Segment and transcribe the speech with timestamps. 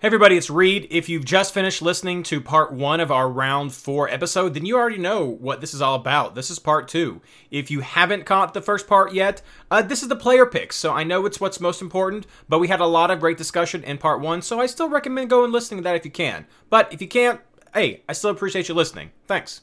[0.00, 0.86] Hey everybody, it's Reed.
[0.90, 4.76] If you've just finished listening to part one of our round four episode, then you
[4.76, 6.36] already know what this is all about.
[6.36, 7.20] This is part two.
[7.50, 9.42] If you haven't caught the first part yet,
[9.72, 12.68] uh, this is the player picks, so I know it's what's most important, but we
[12.68, 15.78] had a lot of great discussion in part one, so I still recommend going listening
[15.78, 16.46] to that if you can.
[16.70, 17.40] But if you can't,
[17.74, 19.10] hey, I still appreciate you listening.
[19.26, 19.62] Thanks.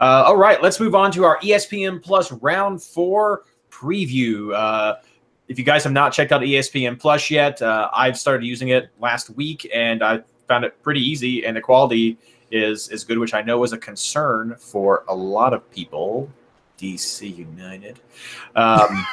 [0.00, 4.54] Uh, all right, let's move on to our ESPN Plus round four preview.
[4.54, 4.96] Uh,
[5.48, 8.88] if you guys have not checked out ESPN Plus yet, uh, I've started using it
[8.98, 12.16] last week and I found it pretty easy, and the quality
[12.50, 16.30] is is good, which I know was a concern for a lot of people.
[16.80, 18.00] DC United,
[18.56, 19.06] um,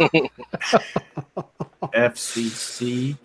[1.94, 3.16] FCC.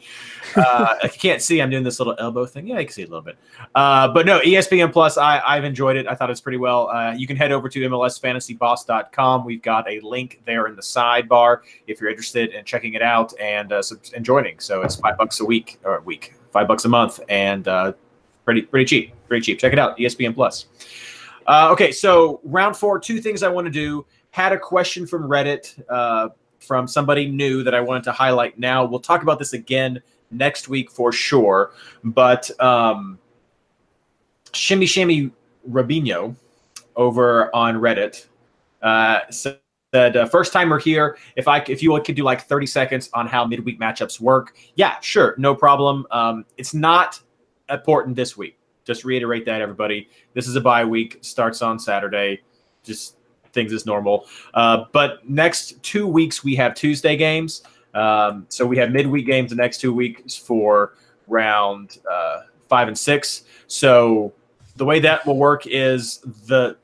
[0.55, 2.67] Uh, if you can't see, I'm doing this little elbow thing.
[2.67, 3.37] Yeah, I can see a little bit.
[3.73, 6.07] Uh, but no, ESPN Plus, I, I've enjoyed it.
[6.07, 6.89] I thought it's pretty well.
[6.89, 9.45] Uh, you can head over to MLSFantasyBoss.com.
[9.45, 13.33] We've got a link there in the sidebar if you're interested in checking it out
[13.39, 13.81] and uh,
[14.15, 14.59] and joining.
[14.59, 17.93] So it's five bucks a week or a week, five bucks a month, and uh,
[18.45, 19.59] pretty pretty cheap, pretty cheap.
[19.59, 20.67] Check it out, ESPN Plus.
[21.47, 24.05] Uh, okay, so round four, two things I want to do.
[24.31, 28.85] Had a question from Reddit uh, from somebody new that I wanted to highlight now.
[28.85, 31.71] We'll talk about this again next week for sure.
[32.03, 33.17] But um,
[34.53, 35.31] Shimmy Shimmy
[35.69, 36.35] Rabino
[36.95, 38.25] over on Reddit
[38.81, 39.59] uh, said,
[39.93, 41.17] uh, first timer here.
[41.35, 44.99] If I if you could do like 30 seconds on how midweek matchups work, yeah,
[44.99, 46.05] sure, no problem.
[46.11, 47.19] Um, it's not
[47.69, 48.56] important this week.
[48.87, 50.09] Just reiterate that, everybody.
[50.33, 51.17] This is a bye week.
[51.19, 52.41] Starts on Saturday.
[52.85, 53.17] Just
[53.51, 54.25] things as normal.
[54.53, 57.63] Uh, but next two weeks we have Tuesday games.
[57.93, 60.93] Um, so we have midweek games the next two weeks for
[61.27, 63.43] round uh, five and six.
[63.67, 64.33] So
[64.77, 66.77] the way that will work is the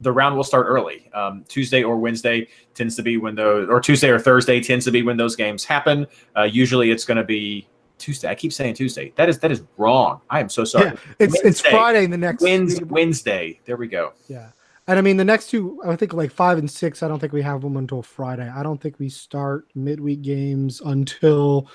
[0.00, 1.10] the round will start early.
[1.12, 4.92] Um, Tuesday or Wednesday tends to be when those, or Tuesday or Thursday tends to
[4.92, 6.06] be when those games happen.
[6.36, 7.66] Uh, usually it's going to be
[7.98, 8.28] Tuesday.
[8.28, 9.12] I keep saying Tuesday.
[9.16, 10.20] That is that is wrong.
[10.30, 10.86] I am so sorry.
[10.86, 13.60] Yeah, it's it's Friday in the next Wednesday, Wednesday.
[13.64, 14.12] There we go.
[14.28, 14.48] Yeah.
[14.86, 17.32] And I mean the next two I think like 5 and 6 I don't think
[17.32, 18.48] we have them until Friday.
[18.48, 21.68] I don't think we start midweek games until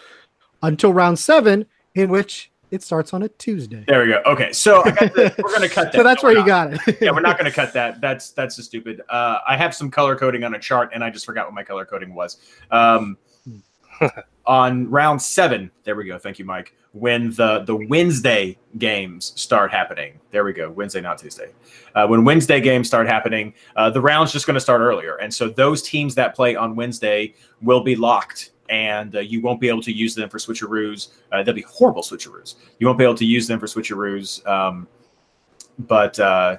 [0.64, 3.86] until round 7 in which it starts on a Tuesday.
[3.88, 4.24] There we go.
[4.26, 5.96] Okay, so I got the, we're gonna cut that.
[5.98, 6.98] So that's No, where you got it.
[7.02, 8.02] yeah, we're not going to cut that.
[8.02, 9.02] That's that's just stupid.
[9.10, 11.62] Uh, I have some color coding on a chart, and I just forgot what my
[11.62, 12.38] color coding was.
[12.72, 13.16] Um,
[14.46, 16.18] on round seven, there we go.
[16.18, 16.76] Thank you, Mike.
[16.92, 20.70] When the the Wednesday games start happening, there we go.
[20.70, 21.52] Wednesday, not Tuesday.
[21.96, 25.34] Uh, when Wednesday games start happening, uh, the round's just going to start earlier, and
[25.34, 28.52] so those teams that play on Wednesday will be locked.
[28.70, 31.10] And uh, you won't be able to use them for switcheroos.
[31.32, 32.56] Uh, they'll be horrible switcheroos.
[32.80, 34.48] You won't be able to use them for switcheroos.
[34.48, 34.88] Um,
[35.80, 36.58] but uh,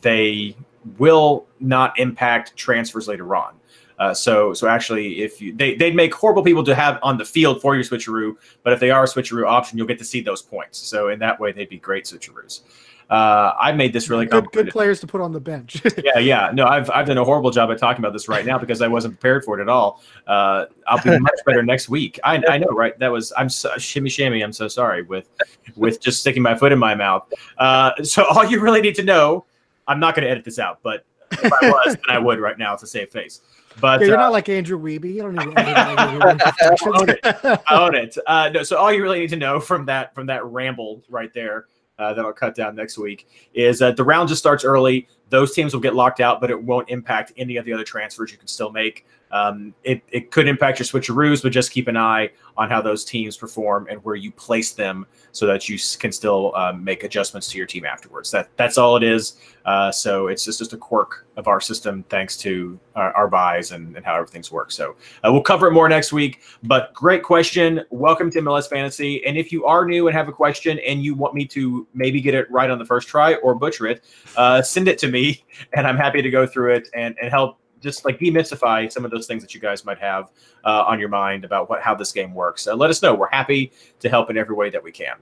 [0.00, 0.56] they
[0.98, 3.54] will not impact transfers later on.
[3.98, 7.24] Uh, so, so actually, if you they they'd make horrible people to have on the
[7.24, 10.20] field for your switcheroo, but if they are a switcheroo option, you'll get to see
[10.20, 10.78] those points.
[10.78, 12.62] So in that way, they'd be great switcheroos.
[13.10, 15.82] Uh, I made this really good, good players to put on the bench.
[16.04, 16.50] yeah, yeah.
[16.52, 18.88] No, I've I've done a horrible job at talking about this right now because I
[18.88, 20.02] wasn't prepared for it at all.
[20.26, 22.18] Uh, I'll be much better next week.
[22.24, 22.98] I, I know, right?
[22.98, 24.42] That was I'm so, shimmy shammy.
[24.42, 25.28] I'm so sorry with
[25.76, 27.30] with just sticking my foot in my mouth.
[27.58, 29.44] Uh, so all you really need to know,
[29.86, 32.58] I'm not going to edit this out, but if I was, then I would right
[32.58, 33.42] now to save face.
[33.80, 35.12] But yeah, you're uh, not like Andrew Wiebe.
[35.12, 35.60] You don't need to
[37.00, 37.20] own it.
[37.24, 38.16] I own it.
[38.26, 41.32] Uh, no, so all you really need to know from that from that ramble right
[41.34, 41.66] there
[41.98, 45.08] uh, that I'll cut down next week is that the round just starts early.
[45.34, 48.30] Those teams will get locked out, but it won't impact any of the other transfers
[48.30, 49.04] you can still make.
[49.32, 53.04] Um, it, it could impact your switcheroos, but just keep an eye on how those
[53.04, 57.50] teams perform and where you place them so that you can still um, make adjustments
[57.50, 58.30] to your team afterwards.
[58.30, 59.36] That That's all it is.
[59.64, 63.72] Uh, so it's just, just a quirk of our system thanks to our, our byes
[63.72, 64.72] and, and how everything's worked.
[64.72, 64.94] So
[65.24, 66.42] uh, we'll cover it more next week.
[66.62, 67.80] But great question.
[67.90, 69.26] Welcome to MLS Fantasy.
[69.26, 72.20] And if you are new and have a question and you want me to maybe
[72.20, 74.04] get it right on the first try or butcher it,
[74.36, 75.23] uh, send it to me
[75.72, 79.10] and I'm happy to go through it and, and help just like demystify some of
[79.10, 80.30] those things that you guys might have
[80.64, 82.66] uh, on your mind about what how this game works.
[82.66, 83.14] Uh, let us know.
[83.14, 85.16] We're happy to help in every way that we can.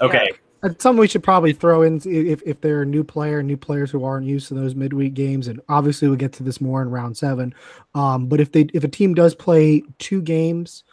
[0.00, 0.30] Okay.
[0.62, 3.90] That's something we should probably throw in if, if they're a new player, new players
[3.90, 6.88] who aren't used to those midweek games, and obviously we'll get to this more in
[6.88, 7.54] round seven.
[7.94, 10.84] Um, but if they if a team does play two games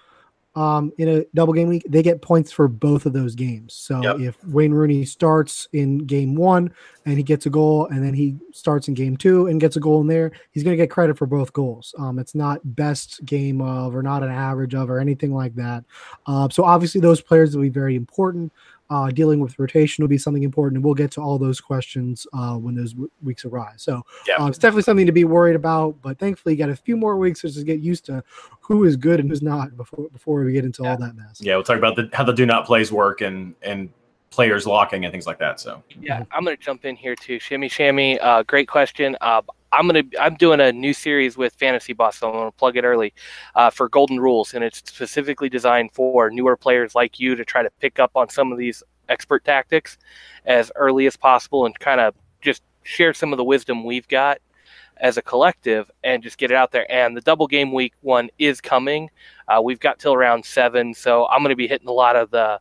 [0.55, 3.73] um, in a double game week, they get points for both of those games.
[3.73, 4.19] So Yep.
[4.19, 6.73] if Wayne Rooney starts in game one
[7.05, 9.79] and he gets a goal, and then he starts in game two and gets a
[9.79, 11.95] goal in there, he's going to get credit for both goals.
[11.97, 15.85] Um, it's not best game of or not an average of or anything like that.
[16.25, 18.51] Uh, so obviously those players will be very important.
[18.91, 22.27] Uh, dealing with rotation will be something important, and we'll get to all those questions
[22.33, 23.75] uh, when those w- weeks arise.
[23.81, 24.35] So Yeah.
[24.35, 25.95] uh, it's definitely something to be worried about.
[26.01, 28.21] But thankfully, you got a few more weeks to just get used to
[28.59, 31.39] who is good and who's not before before we get into all that mess.
[31.39, 33.89] Yeah, we'll talk about the, how the do not plays work and and
[34.29, 35.61] players locking and things like that.
[35.61, 37.39] So Yeah, I'm gonna jump in here too.
[37.39, 39.15] Shimmy Shammy, uh, great question.
[39.21, 39.41] Uh,
[39.73, 42.83] I'm gonna I'm doing a new series with Fantasy Boss, so I'm gonna plug it
[42.83, 43.13] early
[43.55, 47.63] uh, for Golden Rules, and it's specifically designed for newer players like you to try
[47.63, 49.97] to pick up on some of these expert tactics
[50.45, 54.39] as early as possible and kind of just share some of the wisdom we've got
[54.97, 56.89] as a collective and just get it out there.
[56.91, 59.09] And the double game week one is coming.
[59.47, 62.31] Uh, we've got till around seven, so I'm going to be hitting a lot of
[62.31, 62.59] the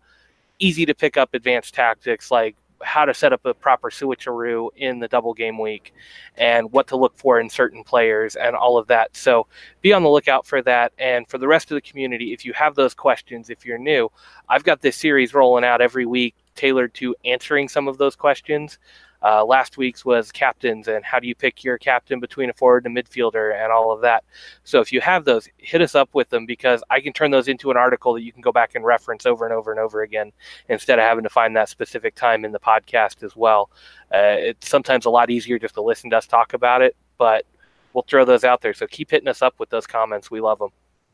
[0.59, 4.99] easy to pick up advanced tactics like how to set up a proper switcheroo in
[4.99, 5.93] the double game week
[6.37, 9.15] and what to look for in certain players and all of that.
[9.17, 9.47] So
[9.83, 10.93] be on the lookout for that.
[10.99, 14.11] And for the rest of the community, if you have those questions, if you're new,
[14.49, 18.79] I've got this series rolling out every week tailored to answering some of those questions.
[19.23, 22.87] Uh, last week's was captains and how do you pick your captain between a forward
[22.87, 24.25] and a midfielder and all of that.
[24.65, 27.49] So if you have those, hit us up with them because I can turn those
[27.49, 30.03] into an article that you can go back and reference over and over and over
[30.03, 30.33] again
[30.69, 33.71] instead of having to find that specific time in the podcast as well.
[34.13, 37.45] Uh, it's sometimes a lot easier just to listen to us talk about it, but
[37.93, 38.75] we'll throw those out there.
[38.75, 40.31] So keep hitting us up with those comments.
[40.31, 40.71] We love them.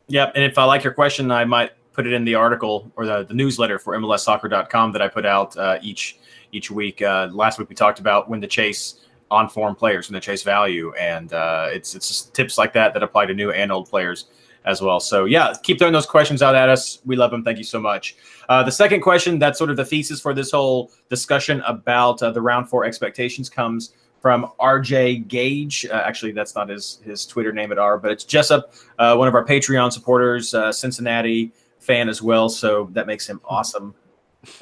[0.08, 0.32] Yep.
[0.34, 3.24] And if I like your question, I might put it in the article or the,
[3.24, 6.18] the newsletter for MLSsoccer.com that I put out uh, each
[6.56, 7.02] each week.
[7.02, 10.42] Uh, last week we talked about when to chase on form players, when to chase
[10.42, 13.88] value, and uh, it's it's just tips like that that apply to new and old
[13.88, 14.26] players
[14.64, 14.98] as well.
[14.98, 17.00] So yeah, keep throwing those questions out at us.
[17.04, 17.44] We love them.
[17.44, 18.16] Thank you so much.
[18.48, 22.30] Uh, the second question, that's sort of the thesis for this whole discussion about uh,
[22.32, 25.86] the round four expectations, comes from RJ Gage.
[25.86, 29.28] Uh, actually, that's not his his Twitter name at R, but it's Jessup, uh, one
[29.28, 32.48] of our Patreon supporters, uh, Cincinnati fan as well.
[32.48, 33.94] So that makes him awesome.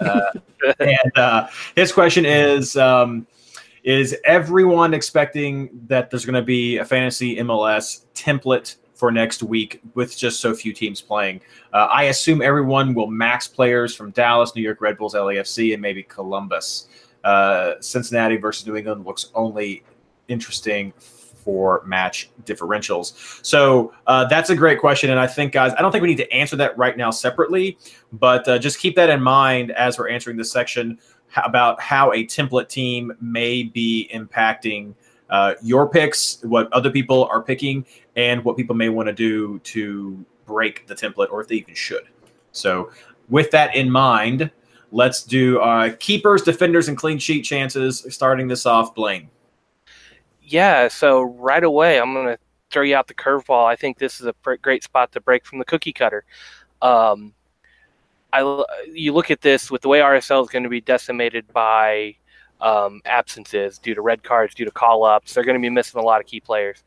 [0.01, 0.33] Uh,
[0.81, 2.77] and uh, his question is.
[2.77, 3.27] Um,
[3.85, 9.83] is everyone expecting that there's going to be a fantasy MLS template for next week
[9.95, 11.43] with just so few teams playing?
[11.71, 15.83] Uh, I assume everyone will max players from Dallas, New York Red Bulls, LAFC, and
[15.83, 16.89] maybe Columbus.
[17.25, 19.85] Uh, Cincinnati versus New England looks only
[20.29, 20.95] interesting
[21.44, 23.44] for match differentials.
[23.44, 26.17] So uh, that's a great question, and I think, guys, I don't think we need
[26.17, 27.79] to answer that right now separately,
[28.12, 30.99] but uh, just keep that in mind as we're answering this section
[31.37, 34.94] about how a template team may be impacting
[35.31, 37.85] uh, your picks, what other people are picking,
[38.17, 41.75] and what people may want to do to break the template, or if they even
[41.75, 42.05] should.
[42.52, 42.91] So,
[43.29, 44.50] with that in mind,
[44.93, 48.06] let's do uh, keepers, defenders, and clean sheet chances.
[48.11, 49.29] Starting this off, Blaine.
[50.46, 52.38] Yeah, so right away, I'm going to
[52.70, 53.64] throw you out the curveball.
[53.64, 56.25] I think this is a pr- great spot to break from the cookie cutter.
[56.82, 57.32] Um,
[58.32, 62.17] I, you look at this with the way RSL is going to be decimated by
[62.61, 65.32] um, absences due to red cards, due to call ups.
[65.32, 66.82] They're going to be missing a lot of key players.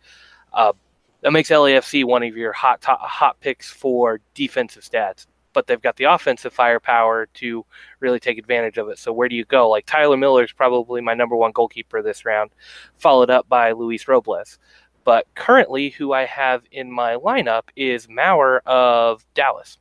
[0.54, 0.74] Uh,
[1.22, 5.26] that makes LAFC one of your hot top, hot picks for defensive stats,
[5.58, 7.66] but they've got the offensive firepower to
[8.00, 9.00] really take advantage of it.
[9.00, 9.68] So where do you go?
[9.68, 12.52] Like Tyler Miller is probably my number one goalkeeper this round,
[12.98, 14.60] followed up by Luis Robles.
[15.04, 19.80] But currently, who I have in my lineup is Maurer of Dallas.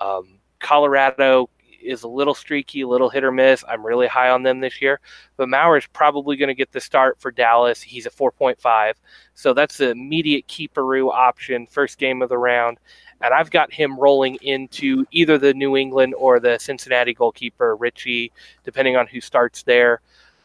[0.00, 1.50] Um, Colorado
[1.82, 3.64] is a little streaky, a little hit or miss.
[3.68, 5.00] I'm really high on them this year,
[5.36, 7.82] but Maurer is probably going to get the start for Dallas.
[7.82, 8.94] He's a 4.5,
[9.34, 12.78] so that's the immediate keeperoo option, first game of the round,
[13.22, 18.32] and I've got him rolling into either the New England or the Cincinnati goalkeeper Richey,
[18.64, 20.00] depending on who starts there,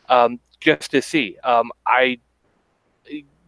[0.09, 1.37] um, just to see.
[1.43, 2.19] Um, I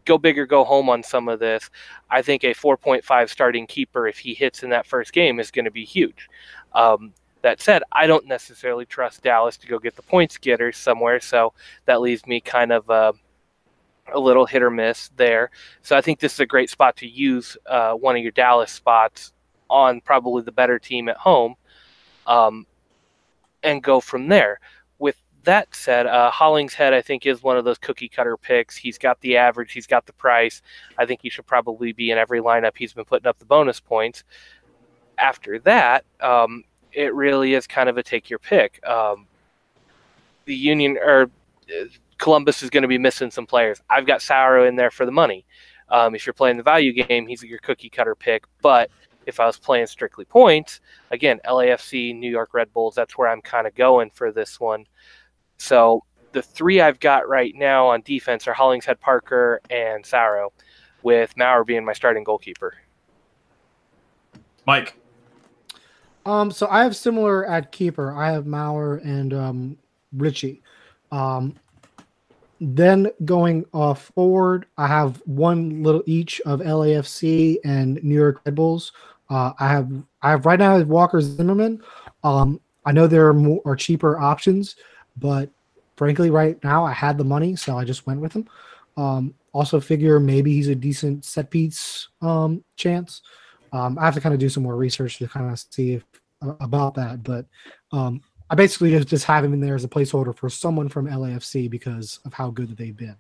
[0.06, 1.70] go big or go home on some of this.
[2.10, 5.66] I think a 4.5 starting keeper, if he hits in that first game, is going
[5.66, 6.30] to be huge.
[6.74, 11.20] Um, that said, I don't necessarily trust Dallas to go get the points getters somewhere,
[11.20, 11.54] so
[11.86, 13.14] that leaves me kind of uh,
[14.12, 15.52] a little hit or miss there.
[15.82, 18.72] So I think this is a great spot to use uh, one of your Dallas
[18.72, 19.32] spots
[19.70, 21.56] on probably the better team at home
[22.28, 22.66] um,
[23.64, 24.60] and go from there.
[25.00, 28.76] With that said, uh, Hollingshead, I think, is one of those cookie cutter picks.
[28.76, 30.62] He's got the average, he's got the price.
[30.98, 32.74] I think he should probably be in every lineup.
[32.78, 34.24] He's been putting up the bonus points.
[35.18, 38.86] After that, um, it really is kind of a take your pick.
[38.88, 39.28] Um,
[40.46, 41.86] the Union or uh,
[42.24, 43.82] Columbus is going to be missing some players.
[43.90, 45.46] I've got Sauro in there for the money.
[45.90, 48.46] Um, if you're playing the value game, he's your cookie cutter pick.
[48.62, 48.90] But
[49.26, 50.80] if I was playing strictly points,
[51.12, 54.86] again, LAFC, New York Red Bulls, that's where I'm kind of going for this one.
[55.58, 60.54] So the three I've got right now on defense are Hollingshead Parker and Sauro,
[61.02, 62.74] with Maurer being my starting goalkeeper.
[64.66, 64.98] Mike.
[66.26, 68.14] Um, so I have similar at keeper.
[68.16, 69.78] I have Maurer and um,
[70.14, 70.62] Richey.
[71.12, 71.58] Um,
[72.64, 78.56] then going uh, forward, I have one little each of LAFC and New York Red
[78.56, 78.94] Bulls.
[79.30, 79.92] Uh, I have
[80.22, 81.82] I have right now Walker Zimmerman.
[82.24, 84.78] Um, I know there are more or cheaper options,
[85.18, 85.50] but
[85.98, 88.48] frankly, right now I had the money, so I just went with him.
[88.96, 93.22] Um, also, figure maybe he's a decent set piece um, chance.
[93.74, 96.06] Um, I have to kind of do some more research to kind of see if,
[96.42, 97.46] uh, about that, but
[97.92, 101.70] um, I basically just, have him in there as a placeholder for someone from LAFC
[101.70, 103.16] because of how good they've been.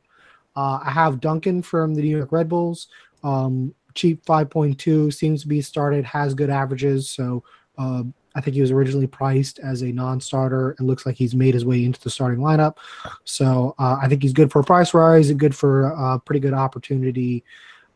[0.55, 2.87] Uh, I have Duncan from the New York Red Bulls.
[3.23, 7.09] Um, cheap 5.2 seems to be started, has good averages.
[7.09, 7.43] So
[7.77, 8.03] uh,
[8.35, 10.75] I think he was originally priced as a non-starter.
[10.79, 12.77] It looks like he's made his way into the starting lineup.
[13.23, 16.39] So uh, I think he's good for a price rise and good for a pretty
[16.39, 17.43] good opportunity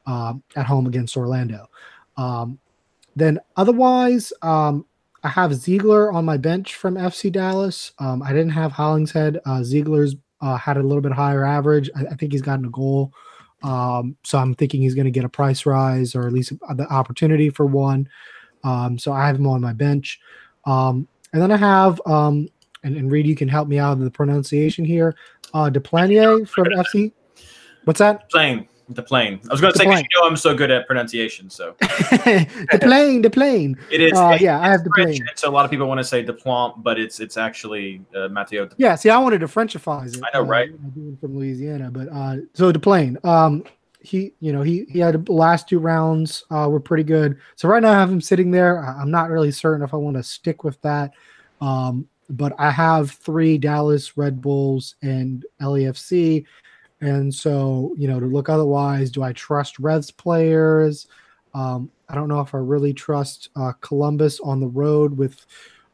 [0.06, 1.70] uh, at home against Orlando.
[2.16, 2.60] Um,
[3.16, 4.86] then otherwise, um,
[5.24, 7.92] I have Ziegler on my bench from FC Dallas.
[8.00, 9.40] Um, I didn't have Hollingshead.
[9.46, 11.90] Uh, Ziegler's uh, had a little bit higher average.
[11.96, 13.12] I, I think he's gotten a goal.
[13.64, 16.88] Um, so I'm thinking he's going to get a price rise or at least the
[16.92, 18.08] opportunity for one.
[18.64, 20.20] Um, so I have him on my bench.
[20.66, 22.48] Um, and then I have, um,
[22.84, 25.16] and, and Reed, you can help me out in the pronunciation here.
[25.54, 27.12] Uh, Deplagne from FC.
[27.86, 28.30] What's that?
[28.30, 29.40] Playing the plane.
[29.50, 31.50] I was going to say, because you know I'm so good at pronunciation.
[31.50, 33.78] So the plane, the plane.
[33.92, 34.14] It is.
[34.14, 35.30] Uh, yeah, I have the French, plane.
[35.36, 38.70] So a lot of people want to say Deplant, but it's it's actually uh, Matteo.
[38.78, 40.24] Yeah, see, I wanted to Frenchifies it.
[40.24, 40.72] I know, right?
[40.72, 43.18] Uh, from Louisiana, but uh, so the plane.
[43.24, 43.64] Um,
[44.00, 47.38] he, you know, he he had the last two rounds uh, were pretty good.
[47.56, 48.84] So right now I have him sitting there.
[48.86, 51.12] I'm not really certain if I want to stick with that.
[51.60, 56.46] Um, but I have three Dallas Red Bulls and LAFC.
[57.02, 61.08] And so, you know, to look otherwise, do I trust Reds players?
[61.54, 65.46] Um, I don't know if I really trust uh, Columbus on the road with,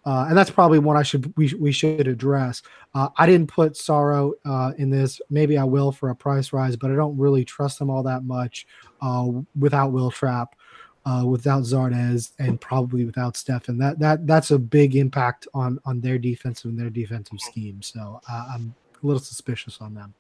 [0.06, 2.62] uh, and that's probably one I should we, we should address.
[2.94, 5.20] Uh, I didn't put Sauro uh, in this.
[5.30, 8.24] Maybe I will for a price rise, but I don't really trust them all that
[8.24, 8.68] much
[9.02, 10.56] uh, without Wil Trapp,
[11.06, 13.78] uh, without Zardes, and probably without Stefan.
[13.78, 17.82] That that that's a big impact on on their defensive and their defensive scheme.
[17.82, 20.14] So I'm a little suspicious on them.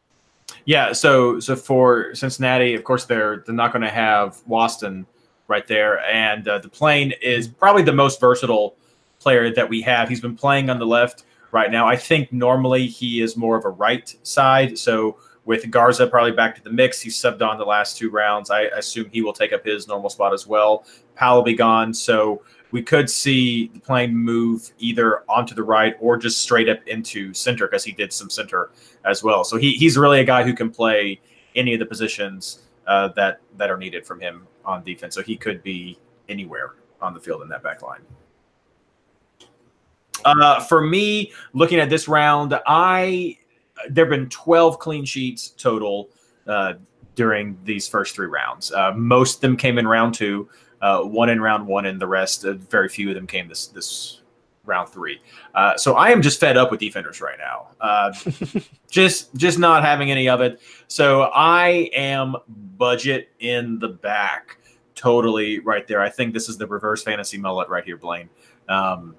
[0.66, 5.06] Yeah, so so for Cincinnati, of course, they're they're not going to have Waston
[5.48, 8.76] right there, and uh, the plane is probably the most versatile
[9.20, 10.10] player that we have.
[10.10, 11.88] He's been playing on the left right now.
[11.88, 14.78] I think normally he is more of a right side.
[14.78, 18.50] So with Garza probably back to the mix, he's subbed on the last two rounds.
[18.50, 20.86] I assume he will take up his normal spot as well.
[21.16, 25.96] Powell will be gone, so we could see the plane move either onto the right
[26.00, 28.72] or just straight up into center because he did some center
[29.06, 29.44] as well.
[29.44, 31.22] So he, he's really a guy who can play
[31.56, 35.14] any of the positions uh, that that are needed from him on defense.
[35.14, 38.02] So he could be anywhere on the field in that back line.
[40.26, 43.38] Uh, for me, looking at this round, I
[43.88, 46.10] there have been 12 clean sheets total
[46.48, 46.74] uh,
[47.14, 48.72] during these first three rounds.
[48.72, 50.50] Uh, most of them came in round two,
[50.84, 53.68] uh, one in round one, and the rest, uh, very few of them came this
[53.68, 54.22] this
[54.66, 55.22] round three.
[55.56, 57.70] Uh, so I am just fed up with defenders right now.
[57.80, 58.14] Uh,
[58.92, 60.60] just just not having any of it.
[60.90, 62.36] So I am
[62.78, 64.58] budget in the back,
[64.94, 66.02] totally right there.
[66.02, 68.30] I think this is the reverse fantasy mullet right here, Blaine.
[68.68, 69.16] Um,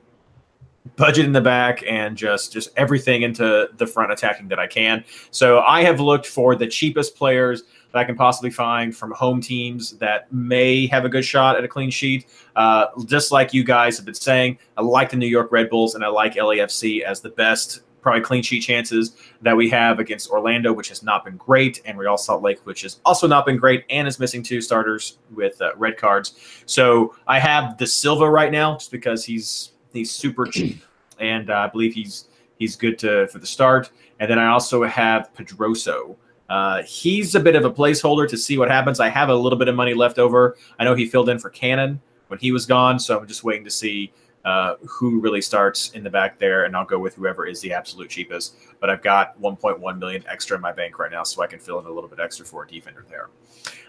[0.96, 5.02] budget in the back and just just everything into the front attacking that I can.
[5.30, 7.62] So I have looked for the cheapest players
[7.94, 11.62] that I can possibly find from home teams that may have a good shot at
[11.62, 12.26] a clean sheet.
[12.56, 15.94] Uh, just like you guys have been saying, I like the New York Red Bulls
[15.94, 20.28] and I like LAFC as the best probably clean sheet chances that we have against
[20.28, 23.56] Orlando, which has not been great, and Real Salt Lake, which has also not been
[23.56, 26.34] great and is missing two starters with uh, red cards.
[26.66, 30.82] So I have the Silva right now just because he's he's super cheap,
[31.20, 32.26] and uh, I believe he's
[32.58, 33.90] he's good to for the start.
[34.18, 36.16] And then I also have Pedroso.
[36.48, 39.00] Uh, he's a bit of a placeholder to see what happens.
[39.00, 40.56] I have a little bit of money left over.
[40.78, 43.64] I know he filled in for Cannon when he was gone, so I'm just waiting
[43.64, 44.12] to see
[44.44, 47.72] uh, who really starts in the back there, and I'll go with whoever is the
[47.72, 48.56] absolute cheapest.
[48.78, 51.78] But I've got 1.1 million extra in my bank right now, so I can fill
[51.78, 53.30] in a little bit extra for a defender there.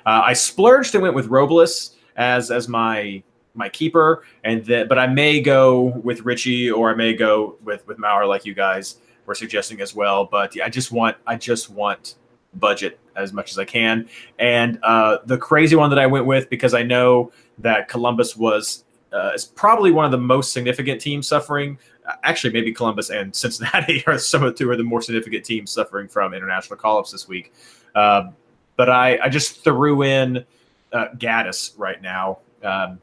[0.06, 3.22] Uh, I splurged and went with Robles as as my
[3.54, 7.86] my keeper, and that, but I may go with Richey or I may go with
[7.88, 10.26] with Maurer, like you guys were suggesting as well.
[10.26, 12.16] But I just want I just want
[12.60, 14.08] budget as much as I can.
[14.40, 18.84] And uh, the crazy one that I went with because I know that Columbus was
[19.14, 21.78] uh, is probably one of the most significant teams suffering.
[22.24, 25.72] Actually, maybe Columbus and Cincinnati are some of the two of the more significant teams
[25.72, 27.54] suffering from international call-ups this week.
[27.96, 28.30] Uh,
[28.76, 30.46] but I, I just threw in
[30.92, 32.40] uh, Gaddis right now.
[32.62, 33.00] Um,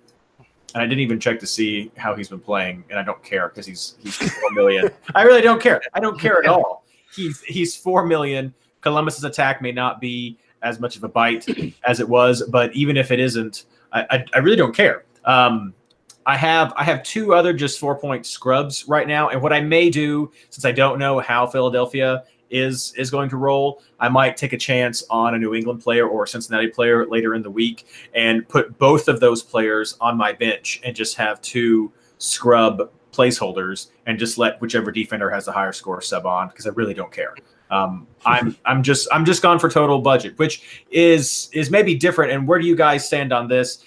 [0.74, 3.48] and I didn't even check to see how he's been playing, and I don't care
[3.48, 4.90] because he's he's four million.
[5.14, 5.82] I really don't care.
[5.92, 6.84] I don't care at all.
[7.14, 8.54] He's he's four million.
[8.82, 11.46] Columbus's attack may not be as much of a bite
[11.84, 15.04] as it was, but even if it isn't, I I, I really don't care.
[15.24, 15.74] Um,
[16.26, 19.60] I have I have two other just four point scrubs right now, and what I
[19.60, 24.36] may do since I don't know how Philadelphia is is going to roll, I might
[24.36, 27.50] take a chance on a New England player or a Cincinnati player later in the
[27.50, 32.90] week and put both of those players on my bench and just have two scrub
[33.12, 36.94] placeholders and just let whichever defender has the higher score sub on because I really
[36.94, 37.34] don't care.
[37.72, 42.30] Um, I'm I'm just I'm just gone for total budget, which is is maybe different.
[42.30, 43.82] And where do you guys stand on this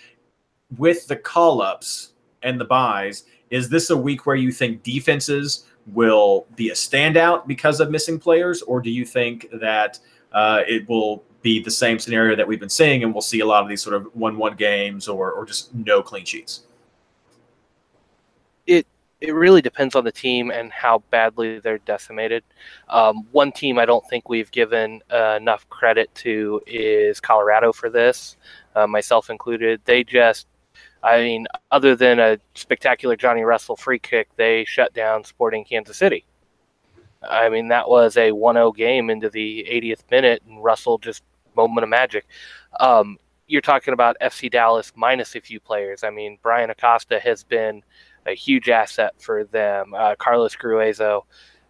[0.77, 3.25] with the call ups and the byes?
[3.51, 8.20] Is this a week where you think defenses will be a standout because of missing
[8.20, 10.00] players, or do you think that
[10.34, 13.46] uh, it will be the same scenario that we've been seeing, and we'll see a
[13.46, 16.62] lot of these sort of one-one games or or just no clean sheets?
[19.22, 22.43] It really depends on the team and how badly they're decimated.
[22.89, 27.89] Um, one team I don't think we've given uh, enough credit to is Colorado for
[27.89, 28.36] this,
[28.75, 29.81] uh, myself included.
[29.86, 30.48] They just,
[31.01, 35.98] I mean, other than a spectacular Johnny Russell free kick, they shut down Sporting Kansas
[35.98, 36.25] City.
[37.27, 41.24] I mean, that was a 1 0 game into the 80th minute, and Russell just
[41.55, 42.25] moment of magic.
[42.79, 43.17] Um,
[43.48, 46.03] you're talking about FC Dallas minus a few players.
[46.03, 47.84] I mean, Bryan Acosta has been
[48.25, 49.94] a huge asset for them.
[49.94, 51.24] Uh, Carlos Gruezo,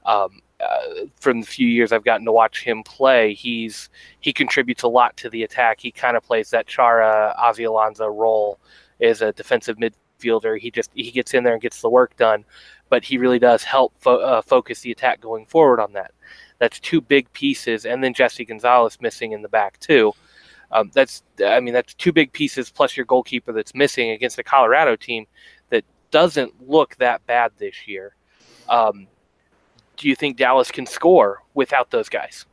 [0.06, 3.90] um, uh, from the few years I've gotten to watch him play, he's
[4.22, 5.80] he contributes a lot to the attack.
[5.80, 8.60] He kind of plays that Chara Ozzie Alonso role
[9.02, 10.58] as a defensive midfielder.
[10.58, 12.46] He just he gets in there and gets the work done,
[12.90, 16.12] but he really does help fo- uh, focus the attack going forward on that.
[16.60, 20.14] That's two big pieces, and then Jesse Gonzalez missing in the back too.
[20.72, 24.44] Um, that's I mean that's two big pieces plus your goalkeeper that's missing against the
[24.44, 25.26] Colorado team
[26.16, 28.16] doesn't look that bad this year.
[28.70, 29.08] Um,
[29.98, 32.46] do you think Dallas can score without those guys?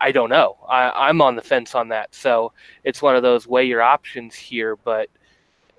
[0.00, 0.56] I don't know.
[0.68, 2.14] I, I'm on the fence on that.
[2.14, 2.52] So
[2.84, 4.76] it's one of those weigh your options here.
[4.76, 5.08] But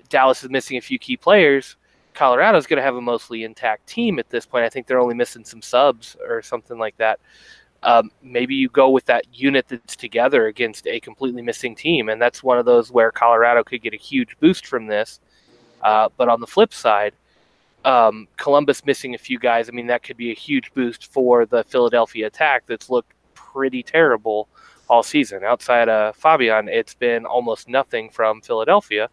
[0.09, 1.77] Dallas is missing a few key players.
[2.13, 4.65] Colorado's going to have a mostly intact team at this point.
[4.65, 7.21] I think they're only missing some subs or something like that.
[7.81, 12.21] Um, maybe you go with that unit that's together against a completely missing team, and
[12.21, 15.21] that's one of those where Colorado could get a huge boost from this.
[15.85, 17.13] Uh, but on the flip side,
[17.85, 21.45] um, Columbus missing a few guys, I mean, that could be a huge boost for
[21.45, 24.49] the Philadelphia attack that's looked pretty terrible
[24.89, 25.43] all season.
[25.43, 29.09] Outside of Fabian, it's been almost nothing from Philadelphia.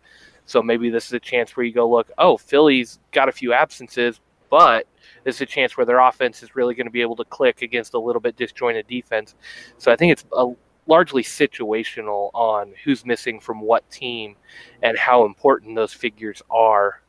[0.47, 3.53] So maybe this is a chance where you go look, oh, Philly's got a few
[3.53, 4.87] absences, but
[5.25, 7.61] this is a chance where their offense is really going to be able to click
[7.61, 9.35] against a little bit disjointed defense.
[9.77, 10.53] So I think it's a
[10.87, 14.37] largely situational on who's missing from what team
[14.83, 17.01] and how important those figures are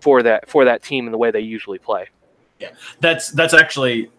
[0.00, 2.08] for that for that team and the way they usually play.
[2.58, 2.70] Yeah,
[3.00, 4.10] that's that's actually,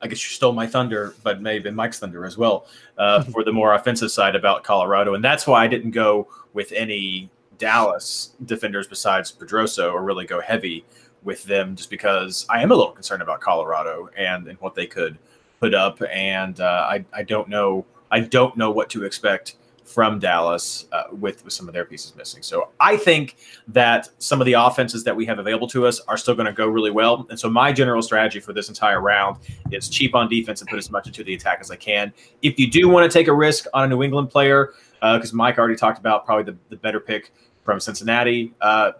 [0.00, 2.66] I guess you stole my thunder, but maybe Mike's thunder as well
[2.98, 6.72] uh, for the more offensive side about Colorado, and that's why I didn't go with
[6.72, 10.84] any Dallas defenders besides Pedroso or really go heavy
[11.22, 14.86] with them, just because I am a little concerned about Colorado and and what they
[14.86, 15.18] could
[15.60, 20.20] put up, and uh, I I don't know I don't know what to expect from
[20.20, 22.42] Dallas uh, with with some of their pieces missing.
[22.42, 23.36] So I think
[23.68, 26.52] that some of the offenses that we have available to us are still going to
[26.52, 27.26] go really well.
[27.28, 29.38] And so my general strategy for this entire round
[29.72, 32.12] is cheap on defense and put as much into the attack as I can.
[32.42, 35.36] If you do want to take a risk on a New England player, because uh,
[35.36, 37.32] Mike already talked about probably the, the better pick
[37.64, 38.54] from Cincinnati.
[38.60, 38.92] Uh,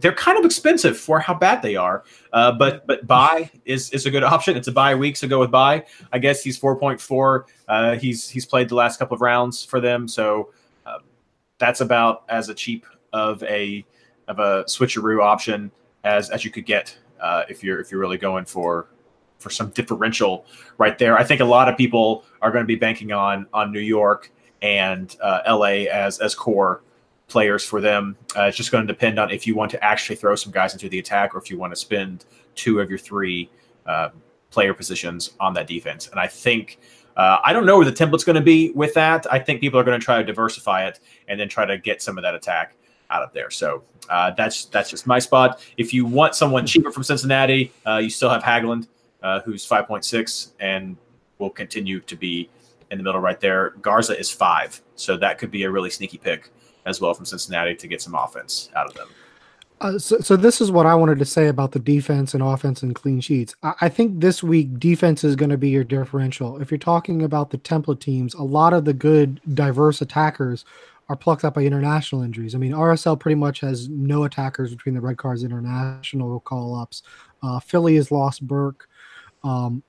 [0.00, 2.04] they're kind of expensive for how bad they are.
[2.32, 4.56] Uh, but but Bye is is a good option.
[4.56, 5.84] It's a bye week, so go with Bye.
[6.12, 7.46] I guess he's four point four.
[7.68, 10.50] Uh, he's he's played the last couple of rounds for them, so
[10.86, 10.98] uh,
[11.58, 13.84] that's about as a cheap of a
[14.28, 15.70] of a switcheroo option
[16.04, 18.88] as as you could get uh, if you're if you're really going for
[19.38, 20.44] for some differential
[20.78, 21.18] right there.
[21.18, 24.32] I think a lot of people are going to be banking on on New York
[24.62, 26.82] and uh, LA as as core
[27.30, 28.16] players for them.
[28.36, 30.74] Uh, it's just going to depend on if you want to actually throw some guys
[30.74, 33.48] into the attack or if you want to spend two of your three
[33.86, 34.10] uh,
[34.50, 36.08] player positions on that defense.
[36.08, 36.78] And I think
[37.16, 39.26] uh, I don't know where the template's going to be with that.
[39.32, 42.02] I think people are going to try to diversify it and then try to get
[42.02, 42.74] some of that attack
[43.10, 43.50] out of there.
[43.50, 45.60] So uh, that's that's just my spot.
[45.76, 48.88] If you want someone cheaper from Cincinnati, uh, you still have Hagglund,
[49.22, 50.96] uh, who's five point six, and
[51.38, 52.50] will continue to be
[52.90, 53.70] in the middle right there.
[53.82, 56.50] Garza is five, so that could be a really sneaky pick
[56.86, 59.08] as well from Cincinnati to get some offense out of them.
[59.80, 62.82] Uh, so, so this is what I wanted to say about the defense and offense
[62.82, 63.54] and clean sheets.
[63.62, 66.60] I, I think this week defense is going to be your differential.
[66.60, 70.66] If you're talking about the template teams, a lot of the good diverse attackers
[71.08, 72.54] are plucked up by international injuries.
[72.54, 77.02] I mean, RSL pretty much has no attackers between the red cards international call ups.
[77.42, 78.86] Uh, Philly has lost Burke.
[79.42, 79.82] Um,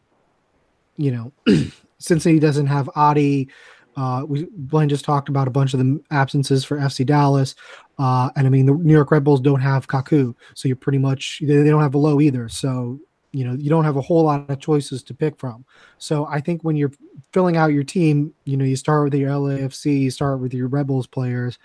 [0.98, 1.34] you know,
[2.00, 3.50] Cincinnati doesn't have Adi.
[3.96, 7.56] Uh, we Blaine just talked about a bunch of the absences for FC Dallas,
[8.00, 10.98] uh, and I mean the New York Red Bulls don't have Kaku, so you're pretty
[10.98, 12.48] much they, they don't have Below either.
[12.48, 13.00] So
[13.32, 15.66] you know you don't have a whole lot of choices to pick from.
[15.98, 16.92] So I think when you're
[17.34, 20.68] filling out your team, you know you start with your LAFC, you start with your
[20.68, 21.60] Red Bulls players.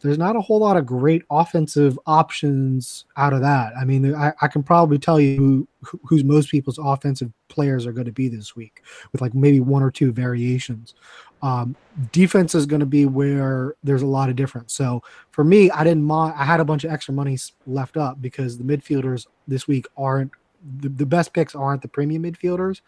[0.00, 3.72] There's not a whole lot of great offensive options out of that.
[3.76, 7.92] I mean, I, I can probably tell you who, who's most people's offensive players are
[7.92, 10.94] going to be this week, with like maybe one or two variations.
[11.42, 11.76] Um,
[12.12, 14.72] defense is going to be where there's a lot of difference.
[14.74, 15.02] So
[15.32, 16.34] for me, I didn't mind.
[16.36, 20.30] I had a bunch of extra money left up because the midfielders this week aren't
[20.78, 22.82] the, the best picks aren't the premium midfielders,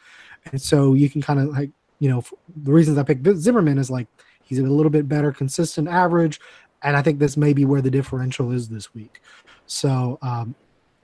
[0.52, 2.22] and so you can kind of like you know
[2.62, 4.06] the reasons I picked Zimmerman is like
[4.44, 6.40] he's a little bit better, consistent, average,
[6.82, 9.20] and I think this may be where the differential is this week.
[9.66, 10.54] So um,